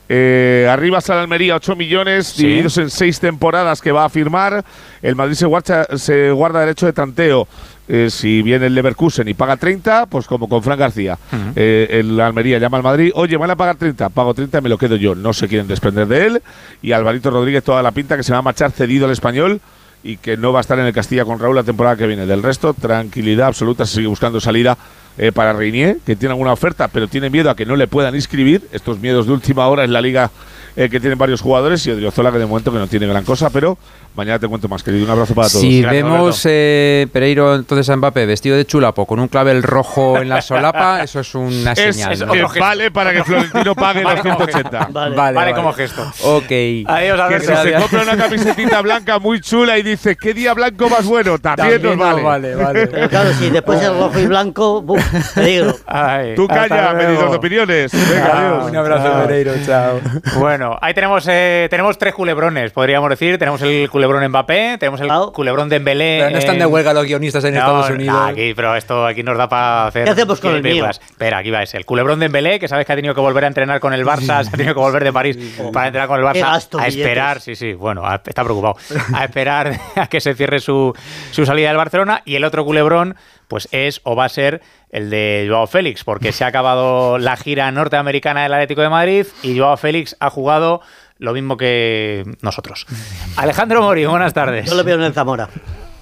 Eh, 0.09 0.67
arriba 0.71 1.01
sale 1.01 1.21
Almería, 1.21 1.57
8 1.57 1.77
millones, 1.77 2.29
Sí. 2.29 2.43
divididos 2.45 2.79
en 2.79 2.91
6 2.91 3.21
temporadas 3.21 3.81
que 3.83 3.93
va 3.93 4.05
a 4.05 4.09
firmar. 4.09 4.65
El 5.03 5.17
Madrid 5.17 5.35
se 5.35 5.47
guarda, 5.47 5.87
se 5.97 6.31
guarda 6.31 6.61
derecho 6.61 6.87
de 6.87 6.93
tanteo. 6.93 7.47
Eh, 7.91 8.11
si 8.11 8.43
viene 8.43 8.67
el 8.67 8.75
Leverkusen 8.75 9.27
y 9.29 9.35
paga 9.35 9.57
30, 9.57 10.07
pues 10.07 10.27
como 10.27 10.47
con 10.49 10.63
Fran 10.63 10.79
García. 10.79 11.19
Eh, 11.57 11.87
el 12.01 12.21
Almería 12.21 12.59
llama 12.59 12.77
al 12.77 12.83
Madrid, 12.83 13.11
oye, 13.15 13.37
van 13.39 13.51
a 13.51 13.57
pagar 13.57 13.77
30, 13.77 14.11
pago 14.11 14.35
30, 14.35 14.61
me 14.61 14.69
lo 14.69 14.77
quedo 14.77 14.97
yo. 14.97 15.15
No 15.15 15.33
se 15.33 15.49
quieren 15.49 15.67
desprender 15.67 16.07
de 16.07 16.27
él. 16.27 16.43
Y 16.83 16.93
Alvarito 16.93 17.31
Rodríguez 17.31 17.65
toda 17.65 17.83
la 17.83 17.91
pinta 17.93 18.17
que 18.17 18.23
se 18.23 18.33
va 18.33 18.39
a 18.39 18.43
marchar 18.43 18.73
cedido 18.73 19.07
al 19.07 19.13
español 19.13 19.61
y 20.05 20.19
que 20.19 20.37
no 20.37 20.53
va 20.53 20.61
a 20.61 20.63
estar 20.63 20.79
en 20.79 20.85
el 20.87 20.93
Castilla 20.93 21.25
con 21.25 21.39
Raúl 21.39 21.57
la 21.57 21.63
temporada 21.65 21.97
que 21.97 22.07
viene. 22.07 22.27
Del 22.27 22.43
resto, 22.43 22.75
tranquilidad 22.75 23.49
absoluta, 23.49 23.87
se 23.87 23.97
sigue 23.97 24.07
buscando 24.07 24.39
salida 24.39 24.77
eh, 25.19 25.33
para 25.33 25.53
Reinier, 25.53 25.99
que 26.07 26.17
tiene 26.17 26.33
alguna 26.33 26.53
oferta, 26.53 26.89
pero 26.89 27.09
tiene 27.09 27.29
miedo 27.29 27.51
a 27.51 27.57
que 27.57 27.67
no 27.67 27.77
le 27.77 27.89
puedan 27.89 28.15
inscribir. 28.15 28.69
Estos 28.73 29.01
miedos 29.01 29.27
de 29.27 29.33
última 29.33 29.67
hora 29.67 29.85
en 29.85 29.93
la 29.93 30.01
liga 30.01 30.31
eh, 30.77 30.89
que 30.89 31.01
tienen 31.01 31.19
varios 31.19 31.41
jugadores 31.41 31.85
y 31.87 31.91
Odriozola 31.91 32.31
que 32.31 32.39
de 32.39 32.47
momento 32.47 32.73
que 32.73 32.79
no 32.79 32.87
tiene 32.87 33.07
gran 33.07 33.25
cosa, 33.25 33.51
pero 33.51 33.77
mañana 34.19 34.39
te 34.39 34.47
cuento 34.49 34.69
más, 34.69 34.83
querido. 34.83 35.05
Un 35.07 35.11
abrazo 35.11 35.35
para 35.35 35.49
todos. 35.49 35.61
Si 35.63 35.81
Gracias, 35.81 36.03
vemos 36.05 36.43
eh, 36.45 37.07
Pereiro 37.13 37.55
entonces 37.55 37.89
a 37.89 37.97
Mbappé 37.97 38.27
vestido 38.27 38.57
de 38.57 38.67
chulapo 38.67 39.07
con 39.07 39.19
un 39.21 39.29
clavel 39.29 39.63
rojo 39.63 40.19
en 40.19 40.29
la 40.29 40.43
solapa, 40.43 41.03
eso 41.03 41.21
es 41.21 41.35
una 41.35 41.73
Es, 41.73 41.97
señal. 41.97 42.13
es 42.13 42.21
¿no? 42.21 42.27
que 42.33 42.39
otro 42.39 42.49
gesto. 42.51 42.65
vale 42.67 42.91
para 42.91 43.13
que 43.13 43.25
Florentino 43.25 43.75
pague 43.75 44.03
los 44.03 44.21
180. 44.21 44.89
Vale. 44.93 45.17
Vale, 45.17 45.55
como 45.55 45.73
gesto. 45.73 46.03
Ok. 46.25 46.51
Adiós, 46.87 47.17
Que 47.17 47.23
Alberto. 47.23 47.57
si 47.57 47.63
se 47.69 47.73
compra 47.75 48.03
una 48.03 48.17
camisetita 48.17 48.81
blanca 48.83 49.19
muy 49.21 49.41
chula 49.41 49.79
y 49.79 49.83
dice, 49.83 50.17
¿qué 50.17 50.35
día 50.35 50.53
blanco 50.55 50.89
más 50.89 51.07
bueno? 51.07 51.39
También, 51.39 51.81
También 51.81 51.99
nos 51.99 52.07
vale. 52.23 52.23
vale, 52.23 52.55
vale. 52.57 52.87
Pero 52.89 53.09
claro, 53.09 53.31
si 53.35 53.49
después 53.51 53.81
es 53.81 53.89
rojo 53.89 54.19
y 54.19 54.27
blanco, 54.27 54.83
¡buf! 54.83 55.01
peligro. 55.35 55.77
Ay, 55.87 56.35
Tú 56.35 56.49
calla, 56.49 56.93
medidor 56.95 57.31
de 57.31 57.37
opiniones. 57.37 57.93
Venga, 57.93 58.31
Ah, 58.33 58.39
adiós. 58.57 58.71
Un 58.71 58.77
abrazo, 58.77 59.05
Chao. 59.05 59.27
Pereiro, 59.27 59.53
chao. 59.65 60.01
Bueno, 60.41 60.77
ahí 60.81 60.93
tenemos, 60.95 61.25
eh, 61.31 61.69
tenemos 61.71 61.97
tres 61.99 62.15
culebrones, 62.15 62.73
podríamos 62.73 63.09
decir. 63.11 63.39
Tenemos 63.39 63.63
el 63.63 63.89
culebrón 63.91 64.08
Mbappé, 64.29 64.77
tenemos 64.79 65.01
el 65.01 65.09
culebrón 65.33 65.69
Dembélé. 65.69 66.19
Pero 66.21 66.31
no 66.31 66.39
están 66.39 66.59
de 66.59 66.67
huelga 66.67 66.93
los 66.95 67.05
guionistas 67.05 67.45
en 67.45 67.55
No, 67.55 67.61
Estados 67.61 67.89
no, 67.91 67.95
Unidos. 67.97 68.17
aquí, 68.31 68.55
pero 68.55 68.75
esto 68.77 69.07
aquí 69.07 69.23
nos 69.23 69.37
da 69.37 69.49
para 69.49 69.87
hacer. 69.87 70.05
¿Qué 70.05 70.11
hacemos 70.11 70.41
con 70.41 70.55
el 70.55 70.63
mío? 70.63 70.87
Espera, 70.89 71.39
aquí 71.39 71.51
va 71.51 71.63
ese. 71.63 71.77
El 71.77 71.85
culebrón 71.85 72.19
de 72.21 72.27
Embelé, 72.27 72.59
que 72.59 72.69
sabes 72.69 72.87
que 72.87 72.93
ha 72.93 72.97
tenido 72.97 73.15
que 73.15 73.21
volver 73.21 73.45
a 73.45 73.49
entrenar 73.49 73.81
con 73.81 73.93
el 73.93 74.05
Barça, 74.05 74.43
se 74.43 74.49
ha 74.49 74.53
tenido 74.53 74.75
que 74.75 74.81
volver 74.81 75.05
de 75.05 75.13
París 75.13 75.39
para 75.73 75.87
entrenar 75.89 76.09
con 76.09 76.19
el 76.21 76.33
Qué 76.33 76.41
Barça. 76.41 76.53
gasto, 76.53 76.79
a 76.79 76.85
billetes. 76.85 77.07
esperar, 77.07 77.41
sí, 77.41 77.55
sí, 77.57 77.73
bueno, 77.75 78.07
a- 78.07 78.23
está 78.27 78.45
preocupado. 78.45 78.77
A 79.15 79.25
esperar 79.25 79.79
a 79.97 80.07
que 80.07 80.21
se 80.21 80.35
cierre 80.35 80.61
su, 80.61 80.95
su 81.31 81.45
salida 81.47 81.69
del 81.69 81.77
Barcelona. 81.77 82.23
Y 82.25 82.37
el 82.37 82.45
otro 82.45 82.65
culebrón, 82.65 83.17
pues 83.49 83.69
es 83.73 84.01
o 84.05 84.15
va 84.17 84.25
a 84.27 84.29
ser 84.29 84.61
el 84.91 85.11
de 85.11 85.47
Joao 85.49 85.67
Félix, 85.67 86.03
porque 86.05 86.33
se 86.33 86.45
ha 86.45 86.47
acabado 86.47 87.19
la 87.19 87.37
gira 87.37 87.71
norteamericana 87.71 88.43
del 88.43 88.55
Atlético 88.55 88.81
de 88.81 88.89
Madrid 88.89 89.27
y 89.43 89.59
Joao 89.59 89.77
Félix 89.77 90.17
ha 90.19 90.31
jugado 90.31 90.81
lo 91.19 91.33
mismo 91.33 91.57
que 91.57 92.25
nosotros. 92.43 92.87
Alejandro 93.37 93.83
Mori, 93.83 94.07
buenas 94.07 94.35
tardes. 94.35 94.69
Yo 94.69 94.75
lo 94.75 94.85
veo 94.85 94.97
en 94.97 95.03
el 95.03 95.13
Zamora. 95.13 95.49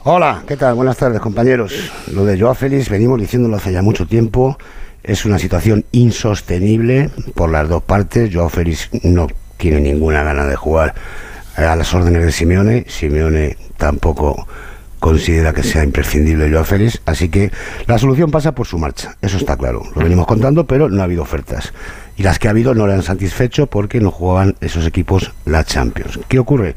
Hola, 0.05 0.45
¿qué 0.47 0.57
tal? 0.57 0.75
Buenas 0.75 0.97
tardes, 0.97 1.21
compañeros. 1.21 1.75
Lo 2.13 2.25
de 2.25 2.39
Joao 2.39 2.55
Félix, 2.55 2.89
venimos 2.89 3.19
diciéndolo 3.21 3.57
hace 3.57 3.73
ya 3.73 3.83
mucho 3.83 4.07
tiempo, 4.07 4.57
es 5.03 5.25
una 5.25 5.39
situación 5.39 5.85
insostenible 5.91 7.11
por 7.35 7.51
las 7.51 7.69
dos 7.69 7.83
partes. 7.83 8.33
Joao 8.33 8.49
Félix 8.49 8.89
no 9.03 9.27
tiene 9.57 9.81
ninguna 9.81 10.23
gana 10.23 10.47
de 10.47 10.55
jugar 10.55 10.95
a 11.57 11.75
las 11.75 11.93
órdenes 11.93 12.25
de 12.25 12.31
Simeone. 12.31 12.85
Simeone 12.89 13.57
tampoco 13.77 14.47
considera 15.01 15.53
que 15.53 15.63
sea 15.63 15.85
imprescindible 15.85 16.51
Joao 16.51 16.65
Félix, 16.65 17.01
así 17.07 17.29
que 17.29 17.51
la 17.87 17.99
solución 17.99 18.31
pasa 18.31 18.53
por 18.53 18.67
su 18.67 18.79
marcha, 18.79 19.17
eso 19.21 19.37
está 19.37 19.57
claro, 19.57 19.83
lo 19.95 20.03
venimos 20.03 20.27
contando, 20.27 20.67
pero 20.67 20.89
no 20.89 21.01
ha 21.01 21.05
habido 21.05 21.23
ofertas. 21.23 21.73
Y 22.17 22.23
las 22.23 22.39
que 22.39 22.49
ha 22.49 22.51
habido 22.51 22.75
no 22.75 22.87
le 22.87 22.95
han 22.95 23.03
satisfecho 23.03 23.67
porque 23.67 24.01
no 24.01 24.11
jugaban 24.11 24.57
esos 24.61 24.87
equipos 24.87 25.33
la 25.45 25.65
Champions. 25.65 26.21
¿Qué 26.29 26.39
ocurre? 26.39 26.77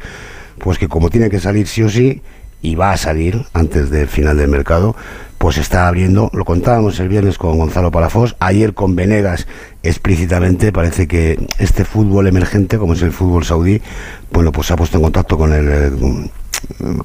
Pues 0.58 0.78
que 0.78 0.88
como 0.88 1.10
tiene 1.10 1.30
que 1.30 1.40
salir 1.40 1.68
sí 1.68 1.84
o 1.84 1.90
sí, 1.90 2.22
y 2.62 2.76
va 2.76 2.92
a 2.92 2.98
salir 2.98 3.46
antes 3.54 3.90
del 3.90 4.08
final 4.08 4.38
del 4.38 4.50
mercado, 4.50 4.96
pues 5.38 5.58
está 5.58 5.88
abriendo, 5.88 6.30
lo 6.34 6.44
contábamos 6.44 7.00
el 7.00 7.08
viernes 7.08 7.38
con 7.38 7.58
Gonzalo 7.58 7.92
Palafós, 7.92 8.36
ayer 8.40 8.74
con 8.74 8.96
Venegas 8.96 9.48
explícitamente, 9.84 10.74
parece 10.74 11.08
que 11.08 11.40
este 11.58 11.86
fútbol 11.86 12.28
emergente, 12.28 12.78
como 12.78 12.94
es 12.94 13.02
el 13.02 13.14
fútbol 13.14 13.46
saudí, 13.46 13.82
bueno, 14.34 14.52
pues 14.52 14.68
se 14.68 14.74
ha 14.74 14.76
puesto 14.76 14.98
en 14.98 15.04
contacto 15.04 15.38
con 15.38 15.54
el, 15.54 15.70
eh, 15.70 15.92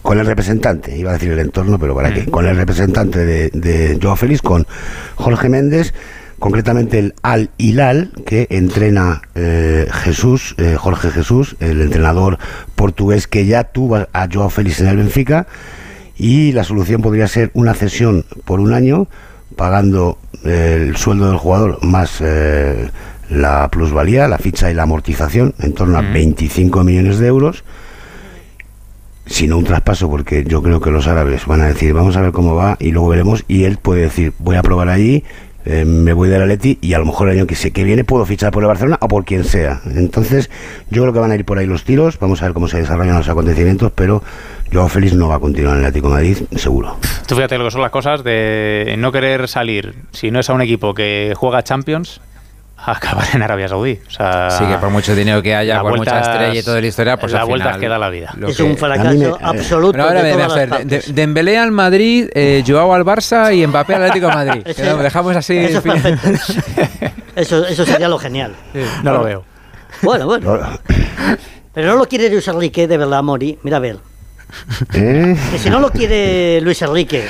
con 0.02 0.18
el 0.18 0.26
representante, 0.26 0.96
iba 0.96 1.10
a 1.10 1.14
decir 1.14 1.30
el 1.30 1.38
entorno, 1.38 1.78
pero 1.78 1.94
para 1.94 2.12
qué, 2.12 2.26
con 2.26 2.46
el 2.46 2.56
representante 2.56 3.24
de, 3.24 3.50
de 3.50 3.98
Joao 4.02 4.16
Félix, 4.16 4.42
con 4.42 4.66
Jorge 5.14 5.48
Méndez, 5.48 5.94
concretamente 6.44 6.98
el 6.98 7.14
Al 7.22 7.48
Hilal, 7.56 8.10
que 8.26 8.46
entrena 8.50 9.22
eh, 9.34 9.88
Jesús, 9.90 10.54
eh, 10.58 10.76
Jorge 10.78 11.10
Jesús, 11.10 11.56
el 11.58 11.80
entrenador 11.80 12.36
portugués 12.74 13.26
que 13.26 13.46
ya 13.46 13.64
tuvo 13.64 13.96
a 14.12 14.28
Joao 14.30 14.50
Félix 14.50 14.82
en 14.82 14.88
el 14.88 14.98
Benfica, 14.98 15.46
y 16.18 16.52
la 16.52 16.62
solución 16.62 17.00
podría 17.00 17.28
ser 17.28 17.50
una 17.54 17.72
cesión 17.72 18.26
por 18.44 18.60
un 18.60 18.74
año, 18.74 19.08
pagando 19.56 20.18
eh, 20.44 20.84
el 20.86 20.98
sueldo 20.98 21.28
del 21.28 21.38
jugador 21.38 21.82
más 21.82 22.20
eh, 22.20 22.90
la 23.30 23.70
plusvalía, 23.70 24.28
la 24.28 24.36
ficha 24.36 24.70
y 24.70 24.74
la 24.74 24.82
amortización, 24.82 25.54
en 25.60 25.72
torno 25.72 25.96
a 25.96 26.02
25 26.02 26.84
millones 26.84 27.18
de 27.20 27.26
euros, 27.26 27.64
sino 29.24 29.56
un 29.56 29.64
traspaso, 29.64 30.10
porque 30.10 30.44
yo 30.44 30.62
creo 30.62 30.82
que 30.82 30.90
los 30.90 31.06
árabes 31.06 31.46
van 31.46 31.62
a 31.62 31.68
decir, 31.68 31.94
vamos 31.94 32.18
a 32.18 32.20
ver 32.20 32.32
cómo 32.32 32.54
va, 32.54 32.76
y 32.80 32.90
luego 32.90 33.08
veremos, 33.08 33.46
y 33.48 33.64
él 33.64 33.78
puede 33.78 34.02
decir, 34.02 34.34
voy 34.38 34.56
a 34.56 34.62
probar 34.62 34.90
allí, 34.90 35.24
eh, 35.64 35.84
me 35.84 36.12
voy 36.12 36.28
del 36.28 36.42
Atleti 36.42 36.78
y 36.80 36.94
a 36.94 36.98
lo 36.98 37.06
mejor 37.06 37.28
el 37.28 37.38
año 37.38 37.46
que, 37.46 37.54
se, 37.54 37.72
que 37.72 37.84
viene 37.84 38.04
puedo 38.04 38.26
fichar 38.26 38.52
por 38.52 38.62
el 38.62 38.66
Barcelona 38.68 38.98
o 39.00 39.08
por 39.08 39.24
quien 39.24 39.44
sea. 39.44 39.80
Entonces, 39.94 40.50
yo 40.90 41.02
creo 41.02 41.12
que 41.12 41.18
van 41.18 41.30
a 41.30 41.34
ir 41.34 41.44
por 41.44 41.58
ahí 41.58 41.66
los 41.66 41.84
tiros, 41.84 42.18
vamos 42.18 42.42
a 42.42 42.46
ver 42.46 42.54
cómo 42.54 42.68
se 42.68 42.78
desarrollan 42.78 43.16
los 43.16 43.28
acontecimientos, 43.28 43.92
pero 43.94 44.22
Joao 44.72 44.88
Félix 44.88 45.14
no 45.14 45.28
va 45.28 45.36
a 45.36 45.40
continuar 45.40 45.74
en 45.74 45.80
el 45.80 45.86
Atlético 45.86 46.08
de 46.08 46.14
Madrid, 46.14 46.36
seguro. 46.56 46.96
Tú 47.26 47.34
fíjate 47.34 47.58
lo 47.58 47.64
que 47.64 47.70
son 47.70 47.82
las 47.82 47.90
cosas 47.90 48.22
de 48.24 48.94
no 48.98 49.12
querer 49.12 49.48
salir, 49.48 49.94
si 50.12 50.30
no 50.30 50.40
es 50.40 50.50
a 50.50 50.52
un 50.52 50.62
equipo 50.62 50.94
que 50.94 51.32
juega 51.36 51.62
Champions, 51.62 52.20
a 52.86 52.92
acabar 52.92 53.26
en 53.34 53.42
Arabia 53.42 53.68
Saudí. 53.68 53.98
O 54.06 54.10
sea, 54.10 54.50
Sí, 54.50 54.64
que 54.66 54.76
por 54.76 54.90
mucho 54.90 55.14
dinero 55.14 55.42
que 55.42 55.54
haya, 55.54 55.80
por 55.80 55.96
mucha 55.96 56.20
estrella 56.20 56.60
y 56.60 56.62
toda 56.62 56.80
la 56.80 56.86
historia, 56.86 57.16
pues 57.16 57.32
vueltas 57.32 57.68
final 57.68 57.80
que 57.80 57.88
da 57.88 57.98
la 57.98 58.10
vida. 58.10 58.34
es 58.48 58.56
que- 58.56 58.62
un 58.62 58.76
fracaso 58.76 59.18
me- 59.18 59.24
eh, 59.26 59.32
absoluto 59.40 59.92
Pero 59.92 60.04
ahora 60.04 60.22
de 60.22 60.32
todas 60.32 60.52
a 60.52 60.54
ver, 60.54 60.68
las 60.68 60.86
de-. 60.86 61.02
Dembélé 61.12 61.58
al 61.58 61.70
Madrid, 61.72 62.28
eh, 62.34 62.62
Joao 62.66 62.92
al 62.94 63.04
Barça 63.04 63.54
y 63.56 63.66
Mbappé 63.66 63.94
al 63.94 64.02
Atlético 64.04 64.28
de 64.28 64.34
Madrid. 64.34 64.62
Que 64.76 64.84
lo 64.84 64.96
dejamos 64.98 65.34
así. 65.36 65.56
Eso 65.56 65.82
es. 65.84 66.02
Eso, 67.36 67.66
eso 67.66 67.84
sería 67.84 68.08
lo 68.08 68.16
genial. 68.18 68.54
No 69.02 69.12
lo 69.12 69.24
veo. 69.24 69.44
Bueno, 70.02 70.26
bueno. 70.26 70.60
Pero 71.72 71.88
no 71.88 71.96
lo 71.96 72.04
quiere 72.06 72.30
Luis 72.30 72.46
Enrique, 72.46 72.86
de 72.86 72.96
verdad, 72.96 73.22
Mori. 73.24 73.58
Mira, 73.64 73.78
a 73.78 73.80
ver. 73.80 73.96
¿Eh? 74.92 75.36
Que 75.50 75.58
si 75.58 75.68
no 75.68 75.80
lo 75.80 75.90
quiere 75.90 76.60
Luis 76.60 76.80
Enrique, 76.82 77.24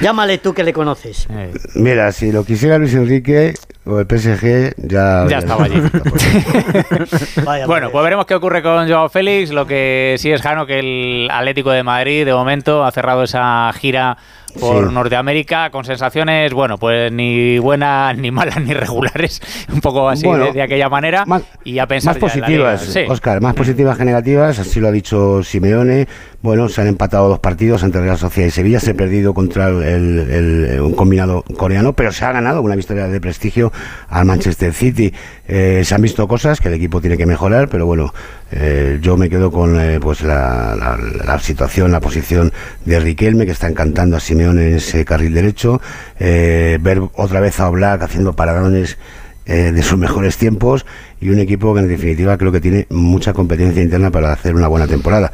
llámale 0.00 0.38
tú 0.38 0.52
que 0.52 0.64
le 0.64 0.72
conoces. 0.72 1.28
Mira, 1.76 2.10
si 2.10 2.32
lo 2.32 2.44
quisiera 2.44 2.76
Luis 2.78 2.94
Enrique 2.94 3.54
o 3.86 4.00
el 4.00 4.06
PSG, 4.06 4.74
ya... 4.78 5.26
Ya 5.28 5.38
estaba 5.38 5.64
allí. 5.64 5.76
Vaya, 7.44 7.66
Bueno, 7.66 7.90
pues 7.90 8.02
veremos 8.04 8.26
qué 8.26 8.34
ocurre 8.34 8.62
con 8.62 8.88
Joao 8.88 9.08
Félix. 9.08 9.50
Lo 9.50 9.66
que 9.66 10.16
sí 10.18 10.30
es 10.30 10.40
Jano 10.42 10.66
que 10.66 10.78
el 10.78 11.28
Atlético 11.30 11.70
de 11.70 11.82
Madrid, 11.82 12.24
de 12.24 12.32
momento, 12.32 12.84
ha 12.84 12.90
cerrado 12.92 13.22
esa 13.24 13.70
gira 13.74 14.16
por 14.60 14.86
Sí. 14.88 14.94
Norteamérica 14.94 15.70
con 15.70 15.84
sensaciones, 15.84 16.52
bueno, 16.52 16.78
pues 16.78 17.10
ni 17.10 17.58
buenas, 17.58 18.16
ni 18.18 18.30
malas, 18.30 18.60
ni 18.60 18.72
regulares. 18.72 19.40
Un 19.72 19.80
poco 19.80 20.08
así 20.08 20.26
Bueno, 20.26 20.46
de, 20.46 20.52
de 20.52 20.62
aquella 20.62 20.88
manera. 20.88 21.24
Más, 21.26 21.42
y 21.64 21.78
a 21.80 21.86
pensar 21.86 22.14
más 22.14 22.20
positivas, 22.20 22.80
Sí. 22.82 23.00
Oscar, 23.08 23.40
más 23.40 23.54
positivas 23.54 23.98
que 23.98 24.04
negativas, 24.04 24.58
así 24.60 24.78
lo 24.80 24.88
ha 24.88 24.92
dicho 24.92 25.42
Simeone. 25.42 26.06
Bueno, 26.44 26.68
se 26.68 26.82
han 26.82 26.88
empatado 26.88 27.26
dos 27.30 27.38
partidos 27.38 27.82
entre 27.84 28.02
Real 28.02 28.18
Sociedad 28.18 28.48
y 28.48 28.50
Sevilla, 28.50 28.78
se 28.78 28.90
ha 28.90 28.94
perdido 28.94 29.32
contra 29.32 29.68
el, 29.68 30.78
un 30.82 30.92
combinado 30.92 31.42
coreano, 31.56 31.94
pero 31.94 32.12
se 32.12 32.26
ha 32.26 32.32
ganado 32.32 32.60
una 32.60 32.76
victoria 32.76 33.08
de 33.08 33.18
prestigio 33.18 33.72
al 34.10 34.26
Manchester 34.26 34.74
City. 34.74 35.14
Eh, 35.48 35.80
se 35.86 35.94
han 35.94 36.02
visto 36.02 36.28
cosas 36.28 36.60
que 36.60 36.68
el 36.68 36.74
equipo 36.74 37.00
tiene 37.00 37.16
que 37.16 37.24
mejorar, 37.24 37.70
pero 37.70 37.86
bueno, 37.86 38.12
eh, 38.52 38.98
yo 39.00 39.16
me 39.16 39.30
quedo 39.30 39.50
con 39.50 39.80
eh, 39.80 39.98
pues 40.00 40.20
la, 40.20 40.76
la- 40.76 40.98
la 41.24 41.38
situación, 41.38 41.90
la 41.92 42.00
posición 42.00 42.52
de 42.84 43.00
Riquelme, 43.00 43.46
que 43.46 43.52
está 43.52 43.66
encantando 43.66 44.18
a 44.18 44.20
Simeone 44.20 44.68
en 44.68 44.74
ese 44.74 45.02
carril 45.06 45.32
derecho. 45.32 45.80
Ver 46.18 47.00
otra 47.14 47.40
vez 47.40 47.58
a 47.58 47.70
Oblak 47.70 48.02
haciendo 48.02 48.34
paradones 48.36 48.98
eh, 49.46 49.72
de 49.72 49.82
sus 49.82 49.98
mejores 49.98 50.36
tiempos 50.38 50.86
y 51.20 51.28
un 51.28 51.38
equipo 51.38 51.74
que 51.74 51.80
en 51.80 51.88
definitiva 51.88 52.38
creo 52.38 52.50
que 52.50 52.60
tiene 52.60 52.86
mucha 52.90 53.32
competencia 53.32 53.82
interna 53.82 54.10
para 54.10 54.32
hacer 54.32 54.54
una 54.54 54.68
buena 54.68 54.86
temporada. 54.86 55.32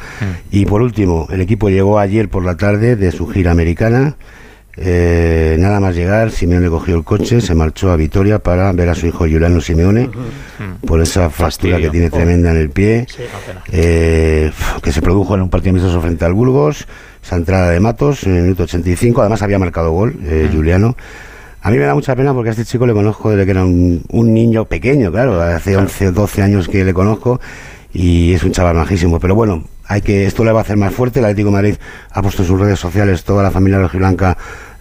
Y 0.51 0.67
por 0.67 0.83
último, 0.83 1.29
el 1.31 1.41
equipo 1.41 1.69
llegó 1.69 1.99
ayer 1.99 2.29
por 2.29 2.45
la 2.45 2.57
tarde 2.57 2.97
de 2.97 3.13
su 3.13 3.27
gira 3.29 3.51
americana. 3.53 4.17
Eh, 4.77 5.57
nada 5.59 5.79
más 5.81 5.95
llegar, 5.95 6.31
Simeone 6.31 6.69
cogió 6.71 6.97
el 6.97 7.05
coche, 7.05 7.41
se 7.41 7.55
marchó 7.55 7.91
a 7.91 7.97
Vitoria 7.97 8.39
para 8.39 8.73
ver 8.73 8.89
a 8.89 8.95
su 8.95 9.07
hijo 9.07 9.19
Juliano 9.21 9.61
Simeone 9.61 10.09
por 10.87 11.01
esa 11.03 11.29
fractura 11.29 11.47
Fastidio. 11.47 11.79
que 11.81 11.91
tiene 11.91 12.09
tremenda 12.09 12.51
en 12.53 12.57
el 12.57 12.71
pie, 12.71 13.07
Sí, 13.09 13.23
eh, 13.73 14.51
que 14.83 14.93
se 14.93 15.03
produjo 15.03 15.35
en 15.35 15.43
un 15.43 15.51
partido 15.51 15.71
amistoso 15.71 16.01
frente 16.01 16.25
al 16.25 16.33
Burgos, 16.35 16.87
esa 17.23 17.37
entrada 17.37 17.71
de 17.71 17.81
Matos 17.81 18.25
en 18.25 18.37
el 18.37 18.43
minuto 18.45 18.63
85, 18.63 19.21
además 19.21 19.43
había 19.43 19.59
marcado 19.59 19.91
gol 19.93 20.17
eh, 20.25 20.49
Juliano. 20.53 20.97
A 21.63 21.71
mí 21.71 21.77
me 21.79 21.85
da 21.85 21.95
mucha 21.95 22.17
pena 22.17 22.33
porque 22.33 22.49
a 22.49 22.53
este 22.53 22.65
chico 22.65 22.87
le 22.87 22.93
conozco 22.95 23.31
desde 23.31 23.45
que 23.45 23.51
era 23.51 23.65
un, 23.65 24.03
un 24.11 24.33
niño 24.33 24.65
pequeño, 24.65 25.13
claro, 25.13 25.41
hace 25.43 25.77
11 25.77 26.09
o 26.09 26.13
12 26.13 26.43
años 26.43 26.69
que 26.69 26.85
le 26.85 26.95
conozco 26.95 27.41
y 27.93 28.33
es 28.33 28.43
un 28.45 28.53
chaval 28.53 28.77
majísimo. 28.77 29.21
Pero 29.21 29.35
bueno, 29.35 29.65
hay 29.87 30.01
que 30.01 30.25
esto 30.27 30.43
le 30.45 30.53
va 30.53 30.61
a 30.61 30.63
hacer 30.63 30.77
más 30.79 30.95
fuerte. 30.95 31.19
El 31.19 31.27
Atlético 31.27 31.49
de 31.49 31.53
Madrid 31.53 31.75
ha 32.13 32.23
puesto 32.23 32.43
en 32.43 32.49
sus 32.49 32.59
redes 32.59 32.79
sociales 32.79 33.25
toda 33.25 33.43
la 33.43 33.51
familia 33.51 33.79
rojiblanca 33.79 34.39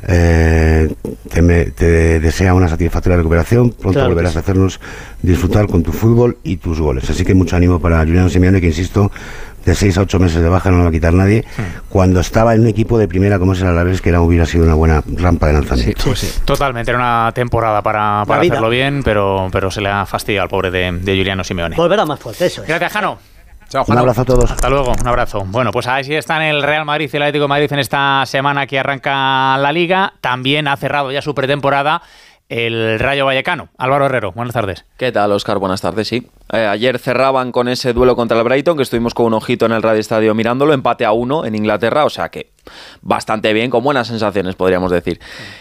eh, 0.08 0.90
te, 1.30 1.42
me- 1.42 1.66
te 1.66 2.20
desea 2.22 2.54
una 2.54 2.70
satisfactoria 2.70 3.18
recuperación. 3.18 3.72
Pronto 3.72 3.92
Claro 4.00 4.10
volverás 4.10 4.32
sí. 4.32 4.38
a 4.38 4.42
hacernos 4.42 4.80
disfrutar 5.22 5.68
con 5.68 5.84
tu 5.84 5.92
fútbol 5.92 6.38
y 6.44 6.58
tus 6.58 6.80
goles. 6.80 7.10
Así 7.10 7.26
que 7.26 7.34
mucho 7.34 7.58
ánimo 7.58 7.80
para 7.82 8.00
Juliano 8.00 8.30
Simeone, 8.30 8.62
que 8.62 8.68
insisto, 8.68 9.12
de 9.70 9.76
6 9.76 9.98
a 10.00 10.02
8 10.02 10.20
meses 10.20 10.42
de 10.42 10.50
baja 10.50 10.72
no 10.72 10.78
lo 10.78 10.84
va 10.84 10.90
a 10.90 10.92
quitar 10.92 11.14
nadie. 11.14 11.46
Cuando 11.90 12.20
estaba 12.20 12.56
en 12.56 12.62
un 12.62 12.68
equipo 12.68 12.98
de 12.98 13.08
primera 13.08 13.38
como 13.40 13.54
es 13.54 13.62
el 13.62 13.68
Alavés, 13.68 14.02
que 14.02 14.10
era, 14.10 14.22
hubiera 14.22 14.46
sido 14.46 14.66
una 14.66 14.74
buena 14.74 15.04
rampa 15.16 15.48
de 15.48 15.54
lanzamiento. 15.54 16.04
Totalmente, 16.46 16.92
era 16.92 17.00
una 17.00 17.32
temporada 17.34 17.82
para, 17.82 18.24
para 18.28 18.42
hacerlo 18.42 18.70
bien, 18.70 19.04
pero, 19.04 19.48
pero 19.52 19.70
se 19.70 19.82
le 19.82 19.90
ha 19.90 20.06
fastidiado 20.06 20.44
al 20.44 20.50
pobre 20.50 20.72
de, 20.72 20.92
de 20.92 21.16
Juliano 21.16 21.44
Simeone. 21.44 21.76
Volverá 21.76 22.06
más 22.06 22.20
fuerte, 22.20 22.48
eso 22.48 22.64
es. 22.64 22.68
Gracias, 22.68 22.92
Jano. 22.92 23.20
Chao, 23.70 23.86
Un 23.88 24.00
abrazo 24.00 24.22
a 24.22 24.26
todos. 24.26 24.50
Hasta 24.50 24.68
luego, 24.68 24.94
un 25.00 25.08
abrazo. 25.08 25.46
Bueno, 25.46 25.72
pues 25.72 25.86
ahí 25.86 26.04
sí 26.04 26.16
están 26.16 26.42
el 26.42 26.64
Real 26.64 26.86
Madrid 26.86 27.08
y 27.14 27.16
el 27.16 27.22
Atlético 27.22 27.44
de 27.44 27.50
Madrid 27.50 27.72
en 27.72 27.78
esta 27.78 28.24
semana 28.26 28.66
que 28.66 28.80
arranca 28.80 29.60
la 29.60 29.72
liga. 29.72 30.14
También 30.22 30.68
ha 30.68 30.76
cerrado 30.76 31.12
ya 31.12 31.22
su 31.22 31.36
pretemporada 31.36 32.02
el 32.50 32.98
Rayo 33.00 33.26
Vallecano. 33.26 33.70
Álvaro 33.78 34.08
Herrero, 34.08 34.32
buenas 34.32 34.56
tardes. 34.56 34.84
¿Qué 34.98 35.12
tal, 35.12 35.32
Oscar? 35.32 35.60
Buenas 35.60 35.82
tardes, 35.82 36.08
sí. 36.08 36.28
Eh, 36.52 36.66
ayer 36.66 36.98
cerraban 36.98 37.52
con 37.52 37.68
ese 37.68 37.94
duelo 37.94 38.16
contra 38.16 38.40
el 38.40 38.44
Brighton, 38.44 38.76
que 38.76 38.82
estuvimos 38.82 39.14
con 39.14 39.28
un 39.28 39.36
ojito 39.36 39.68
en 39.68 39.72
el 39.72 39.84
Radio 39.84 40.00
Estadio 40.00 40.34
mirándolo, 40.34 40.74
empate 40.74 41.06
a 41.06 41.12
uno 41.12 41.46
en 41.46 41.54
Inglaterra, 41.54 42.06
o 42.06 42.10
sea 42.10 42.30
que 42.30 42.50
bastante 43.02 43.54
bien, 43.54 43.70
con 43.70 43.84
buenas 43.84 44.08
sensaciones, 44.08 44.56
podríamos 44.56 44.92
decir. 44.92 45.20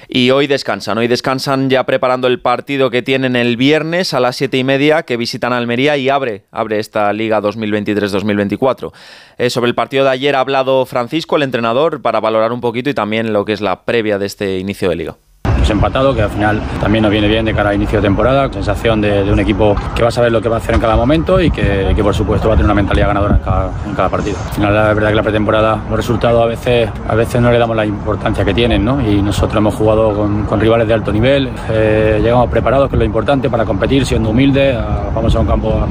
Y 0.09 0.30
hoy 0.30 0.47
descansan, 0.47 0.97
hoy 0.97 1.09
descansan 1.09 1.68
ya 1.68 1.85
preparando 1.85 2.26
el 2.26 2.40
partido 2.40 2.90
que 2.90 3.02
tienen 3.02 3.37
el 3.37 3.59
viernes 3.59 4.14
a 4.14 4.21
las 4.21 4.37
siete 4.37 4.57
y 4.57 4.64
media, 4.64 5.02
que 5.02 5.18
visitan 5.18 5.52
Almería 5.52 5.99
y 5.99 6.09
abre, 6.09 6.45
abre 6.50 6.78
esta 6.78 7.12
Liga 7.12 7.42
2023-2024. 7.42 8.92
Eh, 9.37 9.50
sobre 9.50 9.68
el 9.68 9.75
partido 9.75 10.04
de 10.04 10.11
ayer 10.11 10.35
ha 10.35 10.40
hablado 10.40 10.87
Francisco, 10.87 11.37
el 11.37 11.42
entrenador, 11.42 12.00
para 12.00 12.21
valorar 12.21 12.50
un 12.52 12.62
poquito 12.62 12.88
y 12.88 12.95
también 12.95 13.35
lo 13.35 13.45
que 13.45 13.52
es 13.52 13.61
la 13.61 13.85
previa 13.85 14.18
de 14.18 14.25
este 14.25 14.59
inicio 14.59 14.88
de 14.88 14.97
liga. 14.97 15.16
Empatado, 15.70 16.14
que 16.14 16.22
al 16.22 16.30
final 16.30 16.60
también 16.80 17.02
nos 17.02 17.10
viene 17.10 17.28
bien 17.28 17.44
de 17.44 17.54
cara 17.54 17.70
a 17.70 17.75
inicio 17.75 18.00
de 18.00 18.08
temporada. 18.08 18.50
Sensación 18.52 19.00
de, 19.00 19.30
un 19.30 19.38
equipo 19.38 19.76
que 19.94 20.02
va 20.02 20.08
a 20.08 20.12
saber 20.12 20.32
lo 20.32 20.40
que 20.40 20.48
va 20.48 20.56
a 20.56 20.58
hacer 20.58 20.75
en 20.75 20.80
cada 20.80 20.96
momento 20.96 21.40
y 21.40 21.50
que, 21.50 21.94
por 22.02 22.14
supuesto 22.14 22.48
va 22.48 22.54
a 22.54 22.56
tener 22.56 22.66
una 22.66 22.75
mentalidad 22.75 23.08
ganadora 23.08 23.40
en 23.87 23.94
cada, 23.94 24.08
partido. 24.08 24.37
Al 24.48 24.54
final, 24.54 24.75
la 24.75 24.94
verdad 24.94 25.08
que 25.10 25.14
la 25.14 25.22
pretemporada, 25.22 25.78
los 25.88 25.96
resultados 25.96 26.42
a 26.42 26.46
veces, 26.46 26.90
a 27.08 27.14
veces 27.14 27.40
no 27.40 27.50
le 27.50 27.58
damos 27.58 27.76
la 27.76 27.84
importancia 27.84 28.44
que 28.44 28.54
tienen, 28.54 28.84
¿no? 28.84 29.00
Y 29.00 29.20
nosotros 29.20 29.56
hemos 29.56 29.75
jugado 29.75 30.14
con, 30.14 30.60
rivales 30.60 30.88
de 30.88 30.94
alto 30.94 31.12
nivel, 31.12 31.50
eh, 31.70 32.20
llegamos 32.22 32.50
preparados, 32.50 32.88
que 32.88 32.96
es 32.96 32.98
lo 32.98 33.04
importante, 33.04 33.50
para 33.50 33.64
competir, 33.64 34.06
siendo 34.06 34.30
humildes. 34.30 34.76
vamos 35.14 35.34
a 35.34 35.40
un 35.40 35.46
campo 35.46 35.87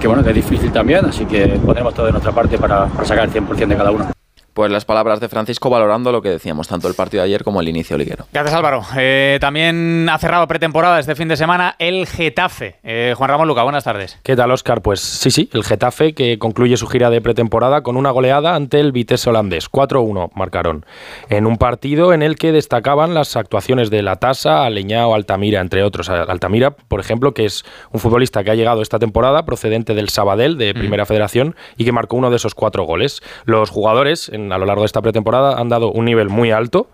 que, 0.00 0.06
bueno, 0.06 0.22
que 0.22 0.30
es 0.30 0.36
difícil 0.36 0.70
también, 0.72 1.04
así 1.04 1.24
que 1.24 1.58
pondremos 1.64 1.94
todo 1.94 2.06
de 2.06 2.12
nuestra 2.12 2.32
parte 2.32 2.58
para, 2.58 2.86
para 2.86 3.04
sacar 3.04 3.24
el 3.24 3.32
100% 3.32 3.66
de 3.66 3.76
cada 3.76 3.90
uno. 3.90 4.19
Pues 4.54 4.70
las 4.70 4.84
palabras 4.84 5.20
de 5.20 5.28
Francisco 5.28 5.70
valorando 5.70 6.12
lo 6.12 6.22
que 6.22 6.30
decíamos, 6.30 6.68
tanto 6.68 6.88
el 6.88 6.94
partido 6.94 7.22
de 7.22 7.28
ayer 7.28 7.44
como 7.44 7.60
el 7.60 7.68
inicio 7.68 7.96
liguero. 7.96 8.26
Gracias 8.32 8.54
Álvaro. 8.54 8.82
Eh, 8.96 9.38
también 9.40 10.08
ha 10.10 10.18
cerrado 10.18 10.46
pretemporada 10.46 10.98
este 10.98 11.14
fin 11.14 11.28
de 11.28 11.36
semana 11.36 11.76
el 11.78 12.06
Getafe. 12.06 12.76
Eh, 12.82 13.14
Juan 13.16 13.30
Ramón 13.30 13.48
Luca, 13.48 13.62
buenas 13.62 13.84
tardes. 13.84 14.18
¿Qué 14.22 14.36
tal, 14.36 14.50
Oscar? 14.50 14.82
Pues 14.82 15.00
sí, 15.00 15.30
sí, 15.30 15.50
el 15.52 15.64
Getafe 15.64 16.14
que 16.14 16.38
concluye 16.38 16.76
su 16.76 16.86
gira 16.86 17.10
de 17.10 17.20
pretemporada 17.20 17.82
con 17.82 17.96
una 17.96 18.10
goleada 18.10 18.54
ante 18.54 18.80
el 18.80 18.92
Vitesse 18.92 19.28
holandés. 19.28 19.70
4-1 19.70 20.30
marcaron. 20.34 20.84
En 21.28 21.46
un 21.46 21.56
partido 21.56 22.12
en 22.12 22.22
el 22.22 22.36
que 22.36 22.52
destacaban 22.52 23.14
las 23.14 23.36
actuaciones 23.36 23.90
de 23.90 24.02
La 24.02 24.16
Tasa, 24.16 24.64
Aleñao, 24.64 25.14
Altamira, 25.14 25.60
entre 25.60 25.82
otros. 25.82 26.08
Altamira, 26.08 26.70
por 26.72 27.00
ejemplo, 27.00 27.34
que 27.34 27.44
es 27.44 27.64
un 27.92 28.00
futbolista 28.00 28.44
que 28.44 28.50
ha 28.50 28.54
llegado 28.54 28.82
esta 28.82 28.98
temporada 28.98 29.44
procedente 29.44 29.94
del 29.94 30.08
Sabadell, 30.08 30.58
de 30.58 30.74
Primera 30.74 31.06
Federación, 31.06 31.54
y 31.76 31.84
que 31.84 31.92
marcó 31.92 32.16
uno 32.16 32.30
de 32.30 32.36
esos 32.36 32.54
cuatro 32.54 32.84
goles. 32.84 33.22
Los 33.44 33.70
jugadores, 33.70 34.28
en 34.28 34.39
a 34.52 34.58
lo 34.58 34.66
largo 34.66 34.82
de 34.82 34.86
esta 34.86 35.02
pretemporada 35.02 35.58
han 35.58 35.68
dado 35.68 35.92
un 35.92 36.04
nivel 36.04 36.28
muy 36.28 36.50
alto 36.50 36.88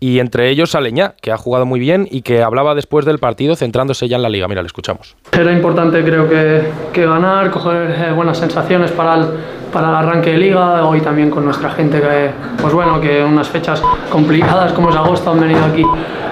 y 0.00 0.20
entre 0.20 0.50
ellos 0.50 0.74
Aleñá, 0.74 1.14
que 1.20 1.32
ha 1.32 1.36
jugado 1.36 1.66
muy 1.66 1.80
bien 1.80 2.06
y 2.10 2.22
que 2.22 2.42
hablaba 2.42 2.74
después 2.74 3.04
del 3.04 3.18
partido 3.18 3.56
centrándose 3.56 4.08
ya 4.08 4.16
en 4.16 4.22
la 4.22 4.28
liga. 4.28 4.48
Mira, 4.48 4.62
le 4.62 4.66
escuchamos. 4.66 5.16
Era 5.32 5.52
importante 5.52 6.04
creo 6.04 6.28
que, 6.28 6.62
que 6.92 7.06
ganar, 7.06 7.50
coger 7.50 7.90
eh, 7.90 8.12
buenas 8.12 8.38
sensaciones 8.38 8.92
para 8.92 9.16
el, 9.16 9.26
para 9.72 9.88
el 9.88 9.94
arranque 9.96 10.32
de 10.32 10.38
liga, 10.38 10.86
hoy 10.86 11.00
también 11.00 11.30
con 11.30 11.44
nuestra 11.44 11.70
gente 11.70 12.00
que, 12.00 12.30
pues 12.60 12.72
bueno, 12.72 13.00
que 13.00 13.22
unas 13.22 13.48
fechas 13.48 13.82
complicadas 14.10 14.72
como 14.72 14.90
es 14.90 14.96
agosto 14.96 15.30
han 15.30 15.40
venido 15.40 15.64
aquí 15.64 15.84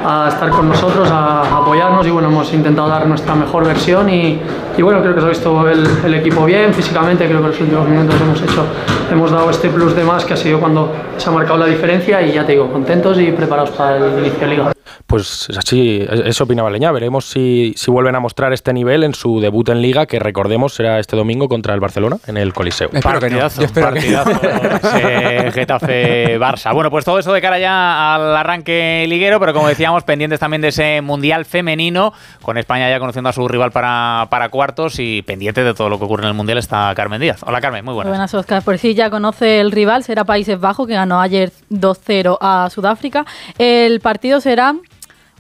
a 0.09 0.29
estar 0.29 0.51
con 0.51 0.69
nosotros, 0.69 1.11
a, 1.11 1.59
apoyarnos 1.59 2.07
y 2.07 2.11
bueno, 2.11 2.29
hemos 2.29 2.53
intentado 2.53 2.89
dar 2.89 3.07
nuestra 3.09 3.35
mejor 3.35 3.67
versión 3.67 4.09
y, 4.09 4.41
y 4.77 4.83
bueno, 4.83 5.01
creo 5.01 5.15
que 5.15 5.21
se 5.21 5.27
ha 5.27 5.31
visto 5.31 5.69
el, 5.69 5.85
el, 6.05 6.15
equipo 6.15 6.45
bien 6.45 6.73
físicamente, 6.73 7.27
creo 7.27 7.41
que 7.41 7.49
los 7.49 7.61
últimos 7.61 7.89
minutos 7.89 8.15
hemos 8.21 8.41
hecho, 8.41 8.65
hemos 9.11 9.33
dado 9.33 9.51
este 9.51 9.69
plus 9.69 9.97
de 9.97 10.05
más 10.05 10.25
que 10.25 10.35
ha 10.35 10.37
sido 10.37 10.61
cuando 10.61 10.93
se 11.17 11.29
ha 11.29 11.33
marcado 11.33 11.59
la 11.59 11.67
diferencia 11.67 12.23
y 12.23 12.33
ya 12.33 12.47
te 12.47 12.53
digo, 12.53 12.71
contentos 12.71 13.19
y 13.19 13.33
preparados 13.33 13.56
para 13.65 13.97
el 13.97 14.19
inicio 14.19 14.41
de 14.41 14.47
liga. 14.47 14.73
Pues 15.07 15.49
así, 15.57 16.05
eso 16.25 16.45
opinaba 16.45 16.71
Leña. 16.71 16.91
Veremos 16.91 17.27
si, 17.27 17.75
si, 17.77 17.91
vuelven 17.91 18.17
a 18.17 18.21
mostrar 18.21 18.53
este 18.53 18.73
nivel 18.73 19.05
en 19.05 19.15
su 19.15 19.41
debut 19.41 19.69
en 19.69 19.81
Liga, 19.81 20.07
que 20.07 20.19
recordemos 20.19 20.75
será 20.75 20.99
este 20.99 21.17
domingo 21.17 21.49
contra 21.49 21.75
el 21.75 21.81
Barcelona 21.81 22.19
en 22.27 22.37
el 22.37 22.53
Coliseo. 22.53 22.91
Espero 22.93 23.21
partidazo, 23.21 23.61
que 23.61 23.81
no. 23.81 23.87
partidazo, 23.87 24.41
que 24.41 25.53
Getafe-Barça. 25.55 26.75
Bueno, 26.75 26.91
pues 26.91 27.05
todo 27.05 27.19
eso 27.19 27.33
de 27.33 27.41
cara 27.41 27.59
ya 27.59 28.17
al 28.17 28.37
arranque 28.37 29.07
liguero, 29.09 29.39
pero 29.39 29.53
como 29.53 29.69
decíamos, 29.69 30.03
pendientes 30.03 30.41
también 30.41 30.61
de 30.61 30.69
ese 30.69 31.01
Mundial 31.03 31.45
femenino, 31.45 32.13
con 32.43 32.59
España 32.59 32.91
ya 32.91 32.99
conociendo 32.99 33.31
a 33.31 33.33
su 33.33 33.47
rival 33.47 33.71
para, 33.71 34.27
para 34.29 34.49
cuartos 34.49 34.99
y 34.99 35.23
pendiente 35.23 35.63
de 35.63 35.75
todo 35.75 35.89
lo 35.89 35.99
que 35.99 36.05
ocurre 36.05 36.25
en 36.25 36.29
el 36.31 36.35
Mundial 36.35 36.59
está 36.59 36.93
Carmen 36.97 37.21
Díaz. 37.21 37.43
Hola 37.47 37.61
Carmen, 37.61 37.85
muy 37.85 37.95
buenas. 37.95 38.11
Buenas, 38.11 38.35
Oscar. 38.35 38.63
Por 38.63 38.79
si 38.79 38.95
ya 38.95 39.09
conoce 39.11 39.61
el 39.61 39.71
rival, 39.71 40.03
será 40.03 40.25
Países 40.25 40.59
Bajos, 40.59 40.87
que 40.89 40.95
ganó 40.95 41.21
ayer 41.21 41.53
2-0 41.71 42.39
a 42.41 42.69
Sudáfrica. 42.71 43.25
El 43.59 44.01
partido 44.01 44.41
será 44.41 44.75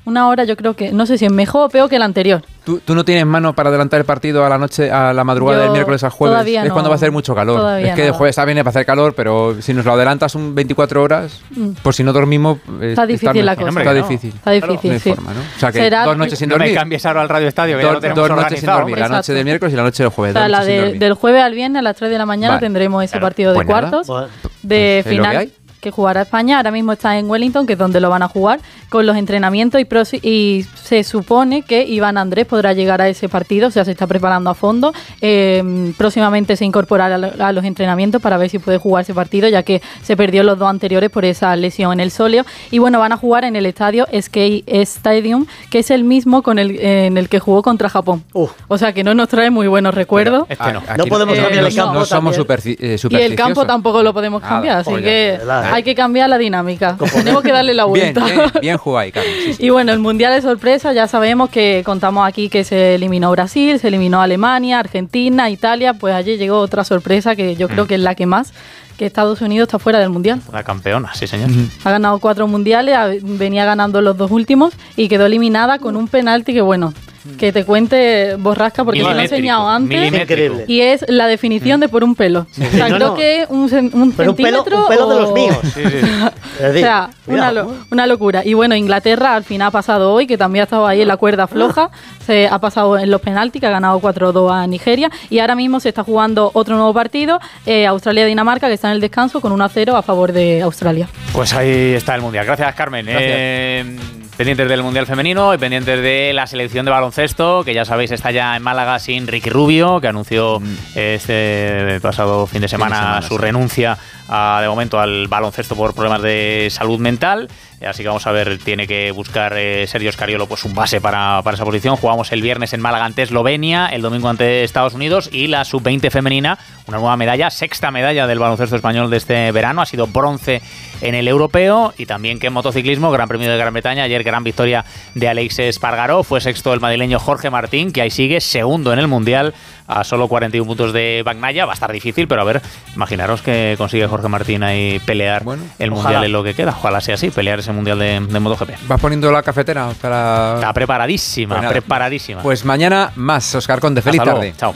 una 0.04 0.28
hora 0.28 0.44
yo 0.44 0.56
creo 0.56 0.74
que, 0.74 0.92
no 0.92 1.04
sé 1.04 1.18
si 1.18 1.24
es 1.26 1.32
mejor 1.32 1.66
o 1.66 1.68
peor 1.68 1.88
que 1.90 1.96
el 1.96 2.02
anterior. 2.02 2.40
¿Tú, 2.64 2.78
¿Tú, 2.78 2.94
no 2.94 3.04
tienes 3.04 3.26
mano 3.26 3.54
para 3.56 3.70
adelantar 3.70 3.98
el 3.98 4.06
partido 4.06 4.44
a 4.44 4.48
la 4.48 4.56
noche, 4.56 4.88
a 4.88 5.12
la 5.12 5.24
madrugada 5.24 5.58
Yo 5.58 5.62
del 5.64 5.72
miércoles 5.72 6.04
al 6.04 6.10
jueves? 6.10 6.32
todavía 6.34 6.62
es 6.62 6.68
no. 6.68 6.74
cuando 6.74 6.90
va 6.90 6.94
a 6.94 6.96
hacer 6.96 7.10
mucho 7.10 7.34
calor. 7.34 7.56
Todavía 7.58 7.88
es 7.88 7.94
que 7.96 8.02
el 8.02 8.08
no. 8.12 8.14
jueves 8.14 8.30
está 8.32 8.44
bien 8.44 8.58
para 8.58 8.68
hacer 8.70 8.86
calor, 8.86 9.14
pero 9.16 9.60
si 9.60 9.74
nos 9.74 9.84
lo 9.84 9.92
adelantas 9.94 10.36
un 10.36 10.54
24 10.54 11.02
horas, 11.02 11.40
Mm. 11.50 11.70
por 11.82 11.92
si 11.92 12.04
no 12.04 12.12
dormimos... 12.12 12.58
eh, 12.80 12.90
Está 12.90 13.04
difícil 13.04 13.44
la 13.44 13.56
cosa. 13.56 13.68
Está 13.68 13.84
No. 13.84 13.94
difícil. 13.94 14.32
Está 14.32 14.50
difícil, 14.52 14.92
No 14.92 14.98
sí. 15.00 15.10
forma, 15.12 15.34
¿no? 15.34 15.40
O 15.40 15.58
sea 15.58 15.72
que 15.72 15.78
Será- 15.80 16.04
dos 16.04 16.16
noches 16.16 16.38
sin 16.38 16.48
No 16.50 16.54
dormir. 16.54 16.70
me 16.70 16.76
cambies 16.78 17.04
ahora 17.04 17.22
al 17.22 17.28
Radio 17.28 17.48
Estadio, 17.48 17.76
que 17.76 17.82
ya 17.82 17.86
Dos, 17.88 17.94
lo 17.96 18.00
tenemos 18.00 18.28
dos 18.28 18.36
noches 18.36 18.60
sin 18.60 18.70
dormir, 18.70 18.98
la 18.98 19.08
noche 19.08 19.32
del 19.32 19.44
miércoles 19.44 19.72
y 19.72 19.76
la 19.76 19.82
noche 19.82 20.02
del 20.04 20.12
jueves. 20.12 20.36
O 20.36 20.38
sea, 20.38 20.48
la 20.48 20.64
de- 20.64 20.92
del 21.00 21.14
jueves 21.14 21.42
al 21.42 21.52
viernes 21.54 21.80
a 21.80 21.82
las 21.82 21.96
3 21.96 22.12
de 22.12 22.18
la 22.18 22.26
mañana 22.26 22.54
Vale. 22.54 22.64
tendremos 22.66 23.02
ese 23.02 23.10
Claro. 23.14 23.26
partido 23.26 23.50
de 23.50 23.56
Pues 23.56 23.66
cuartos 23.66 24.06
Bueno, 24.06 24.28
de 24.62 25.00
pues 25.02 25.16
final. 25.16 25.50
Que 25.86 25.92
jugará 25.92 26.22
España. 26.22 26.56
Ahora 26.56 26.72
mismo 26.72 26.92
está 26.92 27.16
en 27.16 27.30
Wellington, 27.30 27.64
que 27.64 27.74
es 27.74 27.78
donde 27.78 28.00
lo 28.00 28.10
van 28.10 28.22
a 28.22 28.28
jugar, 28.28 28.58
con 28.88 29.06
los 29.06 29.16
entrenamientos 29.16 29.80
y, 29.80 29.86
y 30.28 30.66
se 30.82 31.04
supone 31.04 31.62
que 31.62 31.84
Iván 31.84 32.18
Andrés 32.18 32.46
podrá 32.46 32.72
llegar 32.72 33.00
a 33.00 33.08
ese 33.08 33.28
partido, 33.28 33.68
o 33.68 33.70
sea, 33.70 33.84
se 33.84 33.92
está 33.92 34.08
preparando 34.08 34.50
a 34.50 34.54
fondo. 34.54 34.92
Eh, 35.20 35.92
próximamente 35.96 36.56
se 36.56 36.64
incorporará 36.64 37.14
a, 37.14 37.18
lo- 37.18 37.44
a 37.44 37.52
los 37.52 37.64
entrenamientos 37.64 38.20
para 38.20 38.36
ver 38.36 38.50
si 38.50 38.58
puede 38.58 38.78
jugar 38.78 39.02
ese 39.02 39.14
partido, 39.14 39.48
ya 39.48 39.62
que 39.62 39.80
se 40.02 40.16
perdió 40.16 40.42
los 40.42 40.58
dos 40.58 40.68
anteriores 40.68 41.08
por 41.10 41.24
esa 41.24 41.54
lesión 41.54 41.92
en 41.92 42.00
el 42.00 42.10
sóleo. 42.10 42.44
Y 42.72 42.78
bueno, 42.78 42.98
van 42.98 43.12
a 43.12 43.16
jugar 43.16 43.44
en 43.44 43.54
el 43.54 43.64
estadio 43.64 44.06
Skate 44.12 44.64
Stadium, 44.66 45.46
que 45.70 45.78
es 45.78 45.90
el 45.92 46.02
mismo 46.02 46.42
con 46.42 46.58
el, 46.58 46.80
en 46.80 47.16
el 47.16 47.28
que 47.28 47.38
jugó 47.38 47.62
contra 47.62 47.88
Japón. 47.88 48.24
O 48.32 48.76
sea, 48.78 48.92
que 48.92 49.04
no 49.04 49.14
nos 49.14 49.28
trae 49.28 49.50
muy 49.50 49.68
buenos 49.68 49.94
recuerdos. 49.94 50.46
Este 50.48 50.72
no. 50.72 50.80
Aquí 50.88 51.08
cambiar 51.36 51.64
el 51.68 51.76
no, 51.76 51.82
campo 51.84 51.98
no 52.00 52.04
somos 52.04 52.36
también. 52.36 52.76
superci- 52.76 52.76
eh, 52.80 52.98
Y 53.10 53.16
el 53.22 53.36
campo 53.36 53.64
tampoco 53.66 54.02
lo 54.02 54.12
podemos 54.12 54.42
Nada, 54.42 54.54
cambiar, 54.54 54.78
así 54.78 54.90
que. 55.02 55.38
Hay 55.76 55.82
que 55.82 55.94
cambiar 55.94 56.28
la 56.28 56.38
dinámica. 56.38 56.96
Tenemos 57.12 57.42
que 57.42 57.52
darle 57.52 57.74
la 57.74 57.84
Bien, 57.86 58.12
vuelta. 58.14 58.24
bien, 58.24 58.50
bien 58.60 58.78
Carmen. 59.12 59.32
sí, 59.44 59.52
sí. 59.54 59.66
Y 59.66 59.70
bueno, 59.70 59.92
el 59.92 59.98
Mundial 59.98 60.32
de 60.34 60.42
sorpresa, 60.42 60.92
ya 60.92 61.06
sabemos 61.06 61.50
que 61.50 61.82
contamos 61.84 62.26
aquí 62.26 62.48
que 62.48 62.64
se 62.64 62.94
eliminó 62.94 63.30
Brasil, 63.30 63.78
se 63.78 63.88
eliminó 63.88 64.20
Alemania, 64.20 64.78
Argentina, 64.80 65.50
Italia, 65.50 65.94
pues 65.94 66.14
ayer 66.14 66.38
llegó 66.38 66.58
otra 66.58 66.84
sorpresa 66.84 67.36
que 67.36 67.56
yo 67.56 67.68
Mm. 67.68 67.70
creo 67.72 67.86
que 67.86 67.94
es 67.96 68.00
la 68.00 68.14
que 68.14 68.26
más, 68.26 68.52
que 68.96 69.04
Estados 69.06 69.40
Unidos 69.42 69.66
está 69.68 69.78
fuera 69.78 69.98
del 69.98 70.08
Mundial. 70.08 70.40
La 70.52 70.64
campeona, 70.64 71.12
sí 71.14 71.26
señor. 71.26 71.50
Ha 71.84 71.90
ganado 71.90 72.18
cuatro 72.18 72.46
mundiales, 72.48 72.96
venía 73.22 73.64
ganando 73.66 74.00
los 74.00 74.16
dos 74.16 74.30
últimos 74.30 74.72
y 74.96 75.08
quedó 75.08 75.26
eliminada 75.26 75.78
con 75.78 75.96
un 75.96 76.08
penalti 76.08 76.54
que 76.54 76.62
bueno, 76.62 76.94
que 77.38 77.52
te 77.52 77.64
cuente 77.64 78.36
borrasca 78.36 78.84
porque 78.84 79.00
te 79.02 79.04
lo 79.12 79.18
he 79.18 79.22
enseñado 79.22 79.68
antes. 79.68 80.12
Increíble. 80.12 80.64
Y 80.68 80.80
es 80.80 81.04
la 81.08 81.26
definición 81.26 81.80
de 81.80 81.88
por 81.88 82.02
un 82.04 82.14
pelo. 82.14 82.46
O 82.50 82.54
sea, 82.54 82.88
No, 82.88 82.96
creo 82.96 83.08
no. 83.08 83.14
que 83.14 83.42
es 83.42 83.50
un, 83.50 83.68
cen- 83.68 83.90
un 83.92 84.12
Pero 84.12 84.30
un 84.30 84.36
pelo, 84.36 84.48
centímetro 84.64 84.82
un 84.82 84.88
pelo 84.88 85.08
de 85.08 85.20
los 85.20 85.30
o- 85.30 85.34
míos. 85.34 85.56
o 86.68 86.72
sea, 86.72 87.10
una, 87.26 87.52
lo- 87.52 87.72
una 87.90 88.06
locura. 88.06 88.42
Y 88.44 88.54
bueno, 88.54 88.74
Inglaterra 88.74 89.34
al 89.34 89.44
final 89.44 89.68
ha 89.68 89.70
pasado 89.70 90.12
hoy, 90.12 90.26
que 90.26 90.38
también 90.38 90.62
ha 90.62 90.64
estado 90.64 90.86
ahí 90.86 91.02
en 91.02 91.08
la 91.08 91.16
cuerda 91.16 91.46
floja. 91.46 91.90
Se 92.26 92.48
ha 92.48 92.58
pasado 92.58 92.98
en 92.98 93.10
los 93.10 93.20
penaltis, 93.20 93.60
que 93.60 93.66
ha 93.66 93.70
ganado 93.70 94.00
4-2 94.00 94.50
a 94.52 94.66
Nigeria. 94.66 95.10
Y 95.30 95.38
ahora 95.38 95.54
mismo 95.54 95.78
se 95.80 95.90
está 95.90 96.02
jugando 96.04 96.50
otro 96.54 96.76
nuevo 96.76 96.92
partido, 96.94 97.38
eh, 97.66 97.86
Australia-Dinamarca, 97.86 98.68
que 98.68 98.74
está 98.74 98.88
en 98.88 98.94
el 98.94 99.00
descanso 99.00 99.40
con 99.40 99.52
1-0 99.52 99.94
a 99.96 100.02
favor 100.02 100.32
de 100.32 100.62
Australia. 100.62 101.08
Pues 101.32 101.52
ahí 101.54 101.92
está 101.94 102.14
el 102.14 102.22
Mundial. 102.22 102.46
Gracias, 102.46 102.74
Carmen. 102.74 103.06
Eh, 103.08 103.96
pendientes 104.36 104.68
del 104.68 104.82
Mundial 104.82 105.06
Femenino 105.06 105.54
y 105.54 105.58
pendientes 105.58 106.02
de 106.02 106.32
la 106.34 106.46
selección 106.46 106.84
de 106.84 106.90
baloncesto, 106.90 107.64
que 107.64 107.72
ya 107.72 107.84
sabéis 107.84 108.10
está 108.10 108.30
ya 108.30 108.54
en 108.56 108.62
Málaga 108.62 108.98
sin 108.98 109.26
Ricky 109.26 109.50
Rubio, 109.50 110.00
que 110.00 110.08
anunció 110.08 110.60
este 110.94 111.98
pasado 112.00 112.46
fin 112.46 112.60
de 112.60 112.68
semana, 112.68 112.96
semana, 112.96 113.22
su 113.22 113.36
sí. 113.36 113.40
renuncia 113.40 113.98
a, 114.28 114.58
de 114.60 114.68
momento 114.68 115.00
al 115.00 115.28
baloncesto 115.28 115.74
por 115.76 115.94
problemas 115.94 116.22
de 116.22 116.68
salud 116.70 116.98
mental. 116.98 117.48
Así 117.86 118.02
que 118.02 118.08
vamos 118.08 118.26
a 118.26 118.32
ver, 118.32 118.58
tiene 118.58 118.86
que 118.86 119.10
buscar 119.10 119.52
eh, 119.56 119.86
Sergio 119.86 120.10
Scariolo 120.10 120.46
pues 120.46 120.64
un 120.64 120.74
base 120.74 121.00
para, 121.00 121.42
para 121.44 121.56
esa 121.56 121.64
posición. 121.64 121.96
Jugamos 121.96 122.32
el 122.32 122.40
viernes 122.40 122.72
en 122.72 122.80
Málaga 122.80 123.04
ante 123.04 123.22
Eslovenia, 123.22 123.88
el 123.88 124.00
domingo 124.00 124.30
ante 124.30 124.64
Estados 124.64 124.94
Unidos 124.94 125.28
y 125.30 125.48
la 125.48 125.64
sub-20 125.64 126.10
femenina, 126.10 126.58
una 126.86 126.98
nueva 126.98 127.16
medalla, 127.18 127.50
sexta 127.50 127.90
medalla 127.90 128.26
del 128.26 128.38
baloncesto 128.38 128.76
español 128.76 129.10
de 129.10 129.18
este 129.18 129.52
verano, 129.52 129.82
ha 129.82 129.86
sido 129.86 130.06
bronce 130.06 130.62
en 131.02 131.14
el 131.14 131.28
europeo 131.28 131.92
y 131.98 132.06
también 132.06 132.38
que 132.38 132.46
en 132.46 132.54
motociclismo, 132.54 133.10
Gran 133.10 133.28
Premio 133.28 133.50
de 133.50 133.58
Gran 133.58 133.74
Bretaña, 133.74 134.04
ayer 134.04 134.22
gran 134.22 134.42
victoria 134.42 134.86
de 135.14 135.28
Alex 135.28 135.58
Espargaró, 135.58 136.22
fue 136.22 136.40
sexto 136.40 136.72
el 136.72 136.80
madrileño 136.80 137.18
Jorge 137.18 137.50
Martín, 137.50 137.92
que 137.92 138.00
ahí 138.00 138.10
sigue 138.10 138.40
segundo 138.40 138.94
en 138.94 138.98
el 139.00 139.08
Mundial 139.08 139.52
a 139.86 140.02
solo 140.02 140.28
41 140.28 140.66
puntos 140.66 140.92
de 140.92 141.22
Bagnaya, 141.24 141.66
va 141.66 141.72
a 141.72 141.74
estar 141.74 141.92
difícil, 141.92 142.26
pero 142.26 142.40
a 142.40 142.44
ver, 142.44 142.62
imaginaros 142.94 143.42
que 143.42 143.74
consigue 143.78 144.06
Jorge 144.06 144.15
Martín 144.28 144.62
ahí 144.62 145.00
pelear 145.04 145.44
el 145.78 145.90
Mundial 145.90 146.24
en 146.24 146.32
lo 146.32 146.42
que 146.42 146.54
queda, 146.54 146.70
ojalá 146.76 147.00
sea 147.00 147.14
así, 147.14 147.30
pelear 147.30 147.58
ese 147.60 147.72
Mundial 147.72 147.98
de, 147.98 148.20
de 148.20 148.40
MotoGP. 148.40 148.70
¿Vas 148.88 149.00
poniendo 149.00 149.30
la 149.30 149.42
cafetera 149.42 149.88
para...? 150.00 150.54
Está 150.56 150.72
preparadísima, 150.72 151.56
Pues 151.58 151.70
preparadísima. 151.70 152.42
Pues 152.42 152.64
mañana 152.64 153.12
más, 153.16 153.54
Oscar 153.54 153.80
Conde. 153.80 154.02
Feliz 154.02 154.20
Hasta 154.20 154.32
luego. 154.32 154.40
tarde. 154.40 154.54
Chao. 154.58 154.74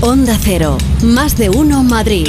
Onda 0.00 0.36
Cero, 0.40 0.78
más 1.02 1.36
de 1.36 1.50
uno 1.50 1.82
Madrid. 1.82 2.28